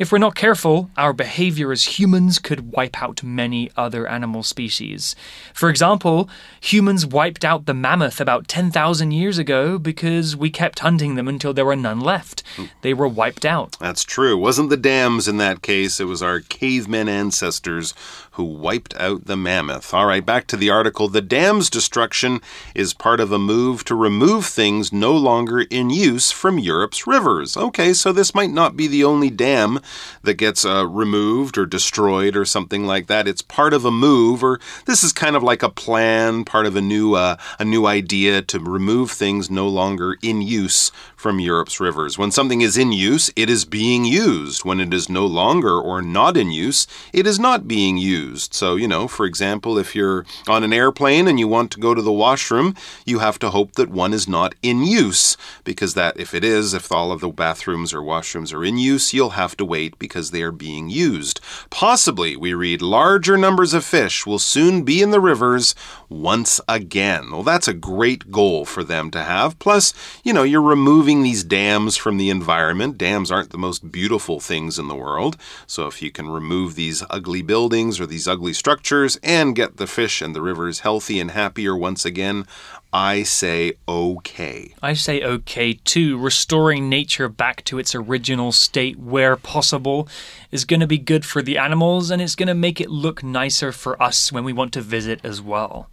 If 0.00 0.10
we're 0.10 0.16
not 0.16 0.34
careful, 0.34 0.90
our 0.96 1.12
behavior 1.12 1.70
as 1.72 1.98
humans 1.98 2.38
could 2.38 2.72
wipe 2.72 3.02
out 3.02 3.22
many 3.22 3.70
other 3.76 4.06
animal 4.06 4.42
species. 4.42 5.14
For 5.52 5.68
example, 5.68 6.26
humans 6.58 7.04
wiped 7.04 7.44
out 7.44 7.66
the 7.66 7.74
mammoth 7.74 8.18
about 8.18 8.48
10,000 8.48 9.10
years 9.10 9.36
ago 9.36 9.78
because 9.78 10.34
we 10.34 10.48
kept 10.48 10.78
hunting 10.78 11.16
them 11.16 11.28
until 11.28 11.52
there 11.52 11.66
were 11.66 11.76
none 11.76 12.00
left. 12.00 12.42
They 12.80 12.94
were 12.94 13.08
wiped 13.08 13.44
out. 13.44 13.76
That's 13.78 14.02
true. 14.02 14.38
It 14.38 14.40
wasn't 14.40 14.70
the 14.70 14.78
dams 14.78 15.28
in 15.28 15.36
that 15.36 15.60
case, 15.60 16.00
it 16.00 16.06
was 16.06 16.22
our 16.22 16.40
cavemen 16.40 17.06
ancestors 17.06 17.92
who 18.40 18.44
wiped 18.46 18.94
out 18.94 19.26
the 19.26 19.36
mammoth. 19.36 19.92
All 19.92 20.06
right, 20.06 20.24
back 20.24 20.46
to 20.46 20.56
the 20.56 20.70
article. 20.70 21.08
The 21.08 21.20
dam's 21.20 21.68
destruction 21.68 22.40
is 22.74 22.94
part 22.94 23.20
of 23.20 23.32
a 23.32 23.38
move 23.38 23.84
to 23.84 23.94
remove 23.94 24.46
things 24.46 24.94
no 24.94 25.14
longer 25.14 25.60
in 25.60 25.90
use 25.90 26.30
from 26.30 26.58
Europe's 26.58 27.06
rivers. 27.06 27.54
Okay, 27.54 27.92
so 27.92 28.12
this 28.12 28.34
might 28.34 28.50
not 28.50 28.78
be 28.78 28.86
the 28.86 29.04
only 29.04 29.28
dam 29.28 29.78
that 30.22 30.34
gets 30.34 30.64
uh, 30.64 30.86
removed 30.86 31.58
or 31.58 31.66
destroyed 31.66 32.34
or 32.34 32.46
something 32.46 32.86
like 32.86 33.08
that. 33.08 33.28
It's 33.28 33.42
part 33.42 33.74
of 33.74 33.84
a 33.84 33.90
move, 33.90 34.42
or 34.42 34.58
this 34.86 35.04
is 35.04 35.12
kind 35.12 35.36
of 35.36 35.42
like 35.42 35.62
a 35.62 35.68
plan, 35.68 36.44
part 36.44 36.64
of 36.64 36.76
a 36.76 36.80
new 36.80 37.16
uh, 37.16 37.36
a 37.58 37.64
new 37.66 37.84
idea 37.84 38.40
to 38.40 38.58
remove 38.58 39.10
things 39.10 39.50
no 39.50 39.68
longer 39.68 40.16
in 40.22 40.40
use 40.40 40.90
from 41.20 41.38
Europe's 41.38 41.78
rivers. 41.78 42.16
When 42.16 42.30
something 42.30 42.62
is 42.62 42.78
in 42.78 42.92
use, 42.92 43.30
it 43.36 43.50
is 43.50 43.66
being 43.66 44.06
used. 44.06 44.64
When 44.64 44.80
it 44.80 44.94
is 44.94 45.10
no 45.10 45.26
longer 45.26 45.78
or 45.78 46.00
not 46.00 46.34
in 46.34 46.50
use, 46.50 46.86
it 47.12 47.26
is 47.26 47.38
not 47.38 47.68
being 47.68 47.98
used. 47.98 48.54
So, 48.54 48.76
you 48.76 48.88
know, 48.88 49.06
for 49.06 49.26
example, 49.26 49.76
if 49.76 49.94
you're 49.94 50.24
on 50.48 50.64
an 50.64 50.72
airplane 50.72 51.28
and 51.28 51.38
you 51.38 51.46
want 51.46 51.70
to 51.72 51.78
go 51.78 51.94
to 51.94 52.00
the 52.00 52.10
washroom, 52.10 52.74
you 53.04 53.18
have 53.18 53.38
to 53.40 53.50
hope 53.50 53.72
that 53.72 53.90
one 53.90 54.14
is 54.14 54.26
not 54.26 54.54
in 54.62 54.82
use, 54.82 55.36
because 55.62 55.92
that, 55.92 56.18
if 56.18 56.32
it 56.32 56.42
is, 56.42 56.72
if 56.72 56.90
all 56.90 57.12
of 57.12 57.20
the 57.20 57.28
bathrooms 57.28 57.92
or 57.92 58.00
washrooms 58.00 58.54
are 58.54 58.64
in 58.64 58.78
use, 58.78 59.12
you'll 59.12 59.30
have 59.30 59.54
to 59.58 59.64
wait 59.64 59.98
because 59.98 60.30
they 60.30 60.40
are 60.40 60.50
being 60.50 60.88
used. 60.88 61.38
Possibly, 61.68 62.34
we 62.34 62.54
read, 62.54 62.80
larger 62.80 63.36
numbers 63.36 63.74
of 63.74 63.84
fish 63.84 64.24
will 64.24 64.38
soon 64.38 64.84
be 64.84 65.02
in 65.02 65.10
the 65.10 65.20
rivers 65.20 65.74
once 66.10 66.60
again. 66.68 67.30
Well, 67.30 67.44
that's 67.44 67.68
a 67.68 67.72
great 67.72 68.30
goal 68.30 68.64
for 68.64 68.82
them 68.82 69.10
to 69.12 69.22
have. 69.22 69.58
Plus, 69.58 69.94
you 70.24 70.32
know, 70.32 70.42
you're 70.42 70.60
removing 70.60 71.22
these 71.22 71.44
dams 71.44 71.96
from 71.96 72.18
the 72.18 72.28
environment. 72.28 72.98
Dams 72.98 73.30
aren't 73.30 73.50
the 73.50 73.58
most 73.58 73.92
beautiful 73.92 74.40
things 74.40 74.78
in 74.78 74.88
the 74.88 74.96
world. 74.96 75.36
So 75.66 75.86
if 75.86 76.02
you 76.02 76.10
can 76.10 76.28
remove 76.28 76.74
these 76.74 77.04
ugly 77.08 77.42
buildings 77.42 78.00
or 78.00 78.06
these 78.06 78.26
ugly 78.26 78.52
structures 78.52 79.18
and 79.22 79.56
get 79.56 79.76
the 79.76 79.86
fish 79.86 80.20
and 80.20 80.34
the 80.34 80.42
rivers 80.42 80.80
healthy 80.80 81.20
and 81.20 81.30
happier 81.30 81.76
once 81.76 82.04
again, 82.04 82.46
I 82.92 83.22
say 83.22 83.74
okay. 83.86 84.74
I 84.82 84.94
say 84.94 85.22
okay 85.22 85.74
too. 85.74 86.18
Restoring 86.18 86.88
nature 86.88 87.28
back 87.28 87.64
to 87.66 87.78
its 87.78 87.94
original 87.94 88.50
state 88.50 88.98
where 88.98 89.36
possible 89.36 90.08
is 90.50 90.64
going 90.64 90.80
to 90.80 90.88
be 90.88 90.98
good 90.98 91.24
for 91.24 91.40
the 91.40 91.56
animals 91.56 92.10
and 92.10 92.20
it's 92.20 92.34
going 92.34 92.48
to 92.48 92.54
make 92.54 92.80
it 92.80 92.90
look 92.90 93.22
nicer 93.22 93.70
for 93.70 94.00
us 94.02 94.32
when 94.32 94.42
we 94.42 94.52
want 94.52 94.72
to 94.72 94.80
visit 94.80 95.20
as 95.22 95.40
well. 95.40 95.88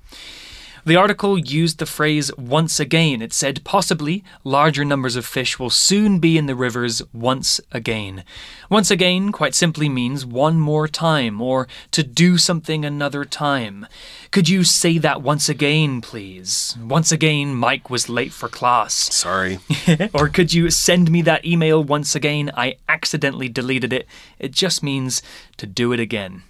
The 0.88 0.95
article 0.95 1.38
used 1.38 1.80
the 1.80 1.86
phrase 1.86 2.32
once 2.38 2.80
again. 2.80 3.21
It 3.21 3.34
said 3.34 3.65
possibly 3.65 4.23
larger 4.45 4.86
numbers 4.86 5.17
of 5.17 5.26
fish 5.26 5.60
will 5.60 5.69
soon 5.69 6.19
be 6.19 6.38
in 6.38 6.45
the 6.45 6.56
rivers 6.56 7.02
once 7.12 7.60
again. 7.73 8.23
Once 8.69 8.89
again 8.89 9.34
quite 9.34 9.54
simply 9.54 9.89
means 9.89 10.26
one 10.26 10.62
more 10.62 10.88
time 10.88 11.41
or 11.41 11.67
to 11.91 12.04
do 12.04 12.38
something 12.38 12.86
another 12.86 13.26
time. 13.26 13.86
Could 14.32 14.47
you 14.47 14.63
say 14.63 14.97
that 14.97 15.21
once 15.21 15.50
again, 15.50 16.00
please? 16.00 16.78
Once 16.82 17.12
again, 17.12 17.54
Mike 17.54 17.89
was 17.89 18.08
late 18.08 18.32
for 18.32 18.47
class. 18.47 18.93
Sorry. 18.93 19.60
or 20.13 20.30
could 20.30 20.54
you 20.54 20.71
send 20.71 21.12
me 21.12 21.21
that 21.23 21.43
email 21.43 21.84
once 21.84 22.15
again? 22.15 22.50
I 22.56 22.78
accidentally 22.88 23.50
deleted 23.50 23.91
it. 23.91 24.08
It 24.39 24.54
just 24.54 24.82
means 24.82 25.21
to 25.58 25.67
do 25.67 25.91
it 25.91 26.00
again. 26.00 26.43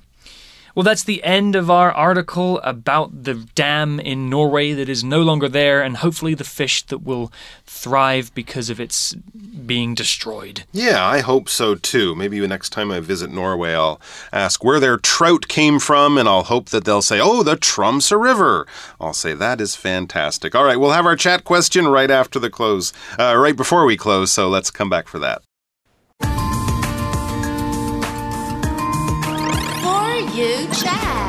Well, 0.77 0.83
that's 0.83 1.05
the 1.05 1.23
end 1.23 1.55
of 1.55 1.71
our 1.71 1.91
article 1.91 2.59
about 2.59 3.23
the 3.23 3.33
dam 3.33 3.99
in 3.99 4.29
Norway 4.29 4.73
that 4.73 4.87
is 4.87 5.03
no 5.03 5.23
longer 5.23 5.49
there, 5.49 5.81
and 5.81 5.97
hopefully 5.97 6.35
the 6.35 6.43
fish 6.43 6.83
that 6.83 6.99
will 6.99 7.31
thrive 7.65 8.31
because 8.35 8.69
of 8.69 8.79
its 8.79 9.15
being 9.65 9.95
destroyed. 9.95 10.65
Yeah, 10.71 11.03
I 11.03 11.21
hope 11.21 11.49
so 11.49 11.73
too. 11.73 12.13
Maybe 12.13 12.39
the 12.39 12.47
next 12.47 12.69
time 12.69 12.91
I 12.91 12.99
visit 12.99 13.31
Norway, 13.31 13.73
I'll 13.73 13.99
ask 14.31 14.63
where 14.63 14.79
their 14.79 14.97
trout 14.97 15.47
came 15.47 15.79
from, 15.79 16.15
and 16.15 16.29
I'll 16.29 16.43
hope 16.43 16.69
that 16.69 16.85
they'll 16.85 17.01
say, 17.01 17.19
oh, 17.19 17.41
the 17.41 17.57
Tromsa 17.57 18.21
River. 18.21 18.67
I'll 19.01 19.13
say, 19.13 19.33
that 19.33 19.59
is 19.59 19.75
fantastic. 19.75 20.53
All 20.53 20.63
right, 20.63 20.79
we'll 20.79 20.91
have 20.91 21.07
our 21.07 21.15
chat 21.15 21.43
question 21.43 21.87
right 21.87 22.11
after 22.11 22.37
the 22.37 22.51
close, 22.51 22.93
uh, 23.17 23.35
right 23.35 23.57
before 23.57 23.87
we 23.87 23.97
close, 23.97 24.31
so 24.31 24.47
let's 24.47 24.69
come 24.69 24.91
back 24.91 25.07
for 25.07 25.17
that. 25.17 25.41
You 30.37 30.67
chat. 30.71 31.27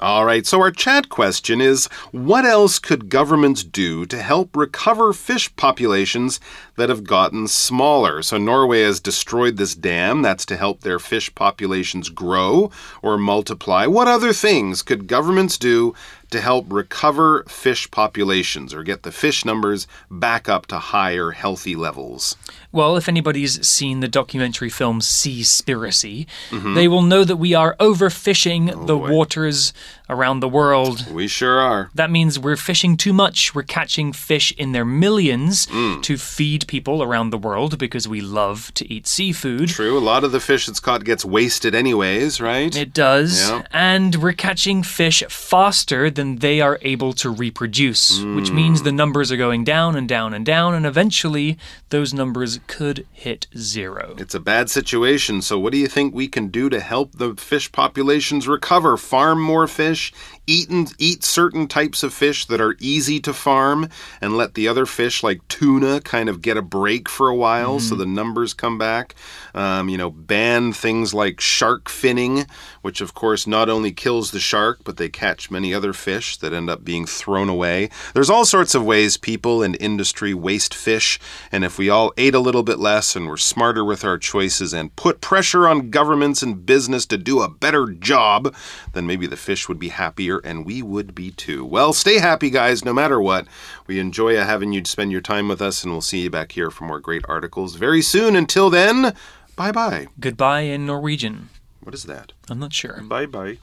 All 0.00 0.24
right, 0.24 0.44
so 0.46 0.60
our 0.60 0.70
chat 0.70 1.10
question 1.10 1.60
is 1.60 1.86
What 2.10 2.46
else 2.46 2.78
could 2.78 3.10
governments 3.10 3.62
do 3.62 4.06
to 4.06 4.20
help 4.20 4.56
recover 4.56 5.12
fish 5.12 5.54
populations 5.54 6.40
that 6.76 6.88
have 6.88 7.04
gotten 7.04 7.46
smaller? 7.46 8.22
So, 8.22 8.38
Norway 8.38 8.82
has 8.82 9.00
destroyed 9.00 9.58
this 9.58 9.74
dam. 9.74 10.22
That's 10.22 10.46
to 10.46 10.56
help 10.56 10.80
their 10.80 10.98
fish 10.98 11.32
populations 11.34 12.08
grow 12.08 12.70
or 13.02 13.18
multiply. 13.18 13.86
What 13.86 14.08
other 14.08 14.32
things 14.32 14.82
could 14.82 15.06
governments 15.06 15.58
do 15.58 15.94
to 16.32 16.40
help 16.40 16.66
recover 16.70 17.44
fish 17.44 17.90
populations 17.90 18.74
or 18.74 18.82
get 18.82 19.02
the 19.02 19.12
fish 19.12 19.44
numbers 19.44 19.86
back 20.10 20.48
up 20.48 20.66
to 20.66 20.78
higher, 20.78 21.30
healthy 21.30 21.76
levels? 21.76 22.36
Well, 22.72 22.96
if 22.96 23.08
anybody's 23.08 23.66
seen 23.66 24.00
the 24.00 24.08
documentary 24.08 24.70
film 24.70 25.00
Seaspiracy, 25.00 26.26
mm 26.50 26.60
-hmm. 26.60 26.74
they 26.74 26.88
will 26.88 27.02
know 27.02 27.24
that 27.24 27.36
we 27.36 27.54
are 27.54 27.76
overfishing 27.78 28.70
oh, 28.74 28.86
the 28.86 28.96
boy. 28.96 29.10
waters 29.10 29.72
around 30.12 30.40
the 30.40 30.48
world. 30.48 31.10
We 31.10 31.26
sure 31.26 31.58
are. 31.58 31.90
That 31.94 32.10
means 32.10 32.38
we're 32.38 32.56
fishing 32.56 32.96
too 32.96 33.12
much. 33.12 33.54
We're 33.54 33.62
catching 33.62 34.12
fish 34.12 34.52
in 34.52 34.72
their 34.72 34.84
millions 34.84 35.66
mm. 35.66 36.02
to 36.02 36.16
feed 36.16 36.66
people 36.68 37.02
around 37.02 37.30
the 37.30 37.38
world 37.38 37.78
because 37.78 38.06
we 38.06 38.20
love 38.20 38.72
to 38.74 38.92
eat 38.92 39.06
seafood. 39.06 39.68
True. 39.68 39.98
A 39.98 40.00
lot 40.00 40.24
of 40.24 40.32
the 40.32 40.40
fish 40.40 40.66
that's 40.66 40.80
caught 40.80 41.04
gets 41.04 41.24
wasted, 41.24 41.74
anyways, 41.74 42.40
right? 42.40 42.74
It 42.76 42.92
does. 42.92 43.48
Yeah. 43.48 43.62
And 43.72 44.16
we're 44.16 44.32
catching 44.32 44.82
fish 44.82 45.22
faster 45.28 46.10
than 46.10 46.36
they 46.36 46.60
are 46.60 46.78
able 46.82 47.12
to 47.14 47.30
reproduce, 47.30 48.18
mm. 48.18 48.36
which 48.36 48.50
means 48.50 48.82
the 48.82 48.92
numbers 48.92 49.32
are 49.32 49.36
going 49.36 49.64
down 49.64 49.96
and 49.96 50.08
down 50.08 50.34
and 50.34 50.44
down, 50.44 50.74
and 50.74 50.86
eventually 50.86 51.58
those 51.90 52.12
numbers 52.12 52.60
could 52.66 53.06
hit 53.12 53.46
zero. 53.56 54.14
It's 54.18 54.34
a 54.34 54.40
bad 54.40 54.70
situation. 54.70 55.42
So, 55.42 55.58
what 55.58 55.72
do 55.72 55.78
you 55.78 55.88
think 55.88 56.14
we 56.14 56.28
can 56.28 56.48
do 56.48 56.68
to 56.68 56.80
help 56.80 57.12
the 57.12 57.34
fish 57.34 57.70
populations 57.70 58.48
recover? 58.48 58.96
Farm 58.96 59.40
more 59.40 59.66
fish? 59.66 60.01
Fish, 60.10 60.12
eat, 60.46 60.68
and, 60.70 60.92
eat 60.98 61.22
certain 61.22 61.66
types 61.66 62.02
of 62.02 62.12
fish 62.12 62.46
that 62.46 62.60
are 62.60 62.76
easy 62.80 63.20
to 63.20 63.32
farm, 63.32 63.88
and 64.20 64.36
let 64.36 64.54
the 64.54 64.68
other 64.68 64.86
fish, 64.86 65.22
like 65.22 65.46
tuna, 65.48 66.00
kind 66.00 66.28
of 66.28 66.42
get 66.42 66.56
a 66.56 66.62
break 66.62 67.08
for 67.08 67.28
a 67.28 67.34
while 67.34 67.78
mm. 67.78 67.80
so 67.80 67.94
the 67.94 68.06
numbers 68.06 68.54
come 68.54 68.78
back. 68.78 69.14
Um, 69.54 69.88
you 69.88 69.96
know, 69.96 70.10
ban 70.10 70.72
things 70.72 71.14
like 71.14 71.40
shark 71.40 71.84
finning, 71.84 72.48
which 72.80 73.00
of 73.00 73.14
course 73.14 73.46
not 73.46 73.68
only 73.68 73.92
kills 73.92 74.30
the 74.30 74.40
shark, 74.40 74.80
but 74.84 74.96
they 74.96 75.08
catch 75.08 75.50
many 75.50 75.74
other 75.74 75.92
fish 75.92 76.36
that 76.38 76.52
end 76.52 76.70
up 76.70 76.84
being 76.84 77.06
thrown 77.06 77.48
away. 77.48 77.90
There's 78.14 78.30
all 78.30 78.44
sorts 78.44 78.74
of 78.74 78.84
ways 78.84 79.16
people 79.16 79.62
and 79.62 79.76
industry 79.80 80.34
waste 80.34 80.74
fish, 80.74 81.20
and 81.50 81.64
if 81.64 81.78
we 81.78 81.88
all 81.88 82.12
ate 82.16 82.34
a 82.34 82.40
little 82.40 82.62
bit 82.62 82.78
less 82.78 83.14
and 83.14 83.28
were 83.28 83.36
smarter 83.36 83.84
with 83.84 84.04
our 84.04 84.18
choices 84.18 84.72
and 84.72 84.94
put 84.96 85.20
pressure 85.20 85.68
on 85.68 85.90
governments 85.90 86.42
and 86.42 86.66
business 86.66 87.06
to 87.06 87.18
do 87.18 87.40
a 87.40 87.48
better 87.48 87.86
job, 87.86 88.54
then 88.92 89.06
maybe 89.06 89.26
the 89.26 89.36
fish 89.36 89.68
would 89.68 89.78
be 89.78 89.91
happier 89.92 90.38
and 90.38 90.66
we 90.66 90.82
would 90.82 91.14
be 91.14 91.30
too. 91.30 91.64
Well, 91.64 91.92
stay 91.92 92.18
happy, 92.18 92.50
guys, 92.50 92.84
no 92.84 92.92
matter 92.92 93.20
what. 93.20 93.46
We 93.86 93.98
enjoy 93.98 94.36
having 94.36 94.72
you 94.72 94.84
spend 94.84 95.12
your 95.12 95.20
time 95.20 95.48
with 95.48 95.62
us, 95.62 95.82
and 95.82 95.92
we'll 95.92 96.00
see 96.00 96.22
you 96.22 96.30
back 96.30 96.52
here 96.52 96.70
for 96.70 96.84
more 96.84 97.00
great 97.00 97.24
articles 97.28 97.76
very 97.76 98.02
soon. 98.02 98.36
Until 98.36 98.68
then, 98.70 99.14
bye 99.56 99.72
bye. 99.72 100.08
Goodbye 100.20 100.62
in 100.62 100.84
Norwegian. 100.84 101.48
What 101.82 101.94
is 101.94 102.04
that? 102.04 102.32
I'm 102.48 102.58
not 102.58 102.72
sure. 102.72 103.00
Bye 103.02 103.26
bye. 103.26 103.58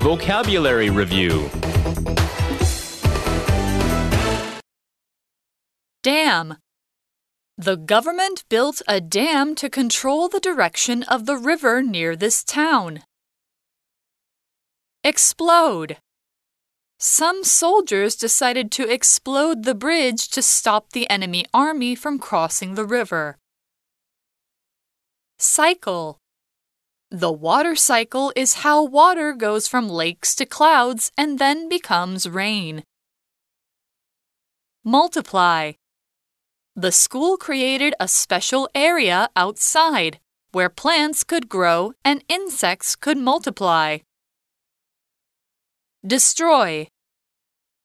Vocabulary 0.00 0.90
Review 0.90 1.50
Dam. 6.02 6.56
The 7.58 7.76
government 7.76 8.44
built 8.48 8.80
a 8.88 9.02
dam 9.02 9.54
to 9.56 9.68
control 9.68 10.30
the 10.30 10.40
direction 10.40 11.02
of 11.02 11.26
the 11.26 11.36
river 11.36 11.82
near 11.82 12.16
this 12.16 12.42
town. 12.42 13.02
Explode. 15.02 15.96
Some 16.98 17.42
soldiers 17.42 18.16
decided 18.16 18.70
to 18.72 18.86
explode 18.86 19.64
the 19.64 19.74
bridge 19.74 20.28
to 20.28 20.42
stop 20.42 20.92
the 20.92 21.08
enemy 21.08 21.46
army 21.54 21.94
from 21.94 22.18
crossing 22.18 22.74
the 22.74 22.84
river. 22.84 23.38
Cycle. 25.38 26.18
The 27.10 27.32
water 27.32 27.74
cycle 27.74 28.30
is 28.36 28.60
how 28.62 28.84
water 28.84 29.32
goes 29.32 29.66
from 29.66 29.88
lakes 29.88 30.34
to 30.34 30.44
clouds 30.44 31.10
and 31.16 31.38
then 31.38 31.66
becomes 31.66 32.28
rain. 32.28 32.84
Multiply. 34.84 35.72
The 36.76 36.92
school 36.92 37.38
created 37.38 37.94
a 37.98 38.06
special 38.06 38.68
area 38.74 39.30
outside 39.34 40.20
where 40.52 40.68
plants 40.68 41.24
could 41.24 41.48
grow 41.48 41.94
and 42.04 42.22
insects 42.28 42.96
could 42.96 43.16
multiply. 43.16 44.00
Destroy. 46.06 46.88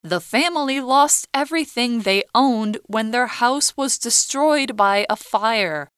The 0.02 0.22
family 0.22 0.80
lost 0.80 1.28
everything 1.34 2.02
they 2.02 2.24
owned 2.34 2.78
when 2.86 3.12
their 3.12 3.28
house 3.28 3.76
was 3.76 3.98
destroyed 3.98 4.78
by 4.78 5.06
a 5.10 5.18
fire. 5.18 5.90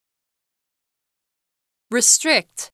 Restrict. 1.91 2.71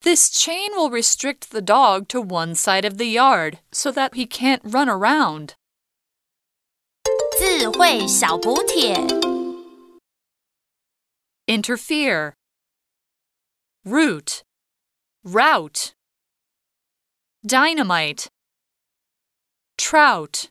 This 0.00 0.30
chain 0.30 0.70
will 0.74 0.88
restrict 0.88 1.50
the 1.50 1.60
dog 1.60 2.08
to 2.08 2.22
one 2.22 2.54
side 2.54 2.86
of 2.86 2.96
the 2.96 3.06
yard 3.06 3.58
so 3.70 3.90
that 3.90 4.14
he 4.14 4.24
can't 4.24 4.62
run 4.64 4.88
around. 4.88 5.54
Interfere. 11.46 12.34
Root. 13.84 14.42
Route. 15.22 15.92
Dynamite 17.44 18.28
trout 19.78 20.50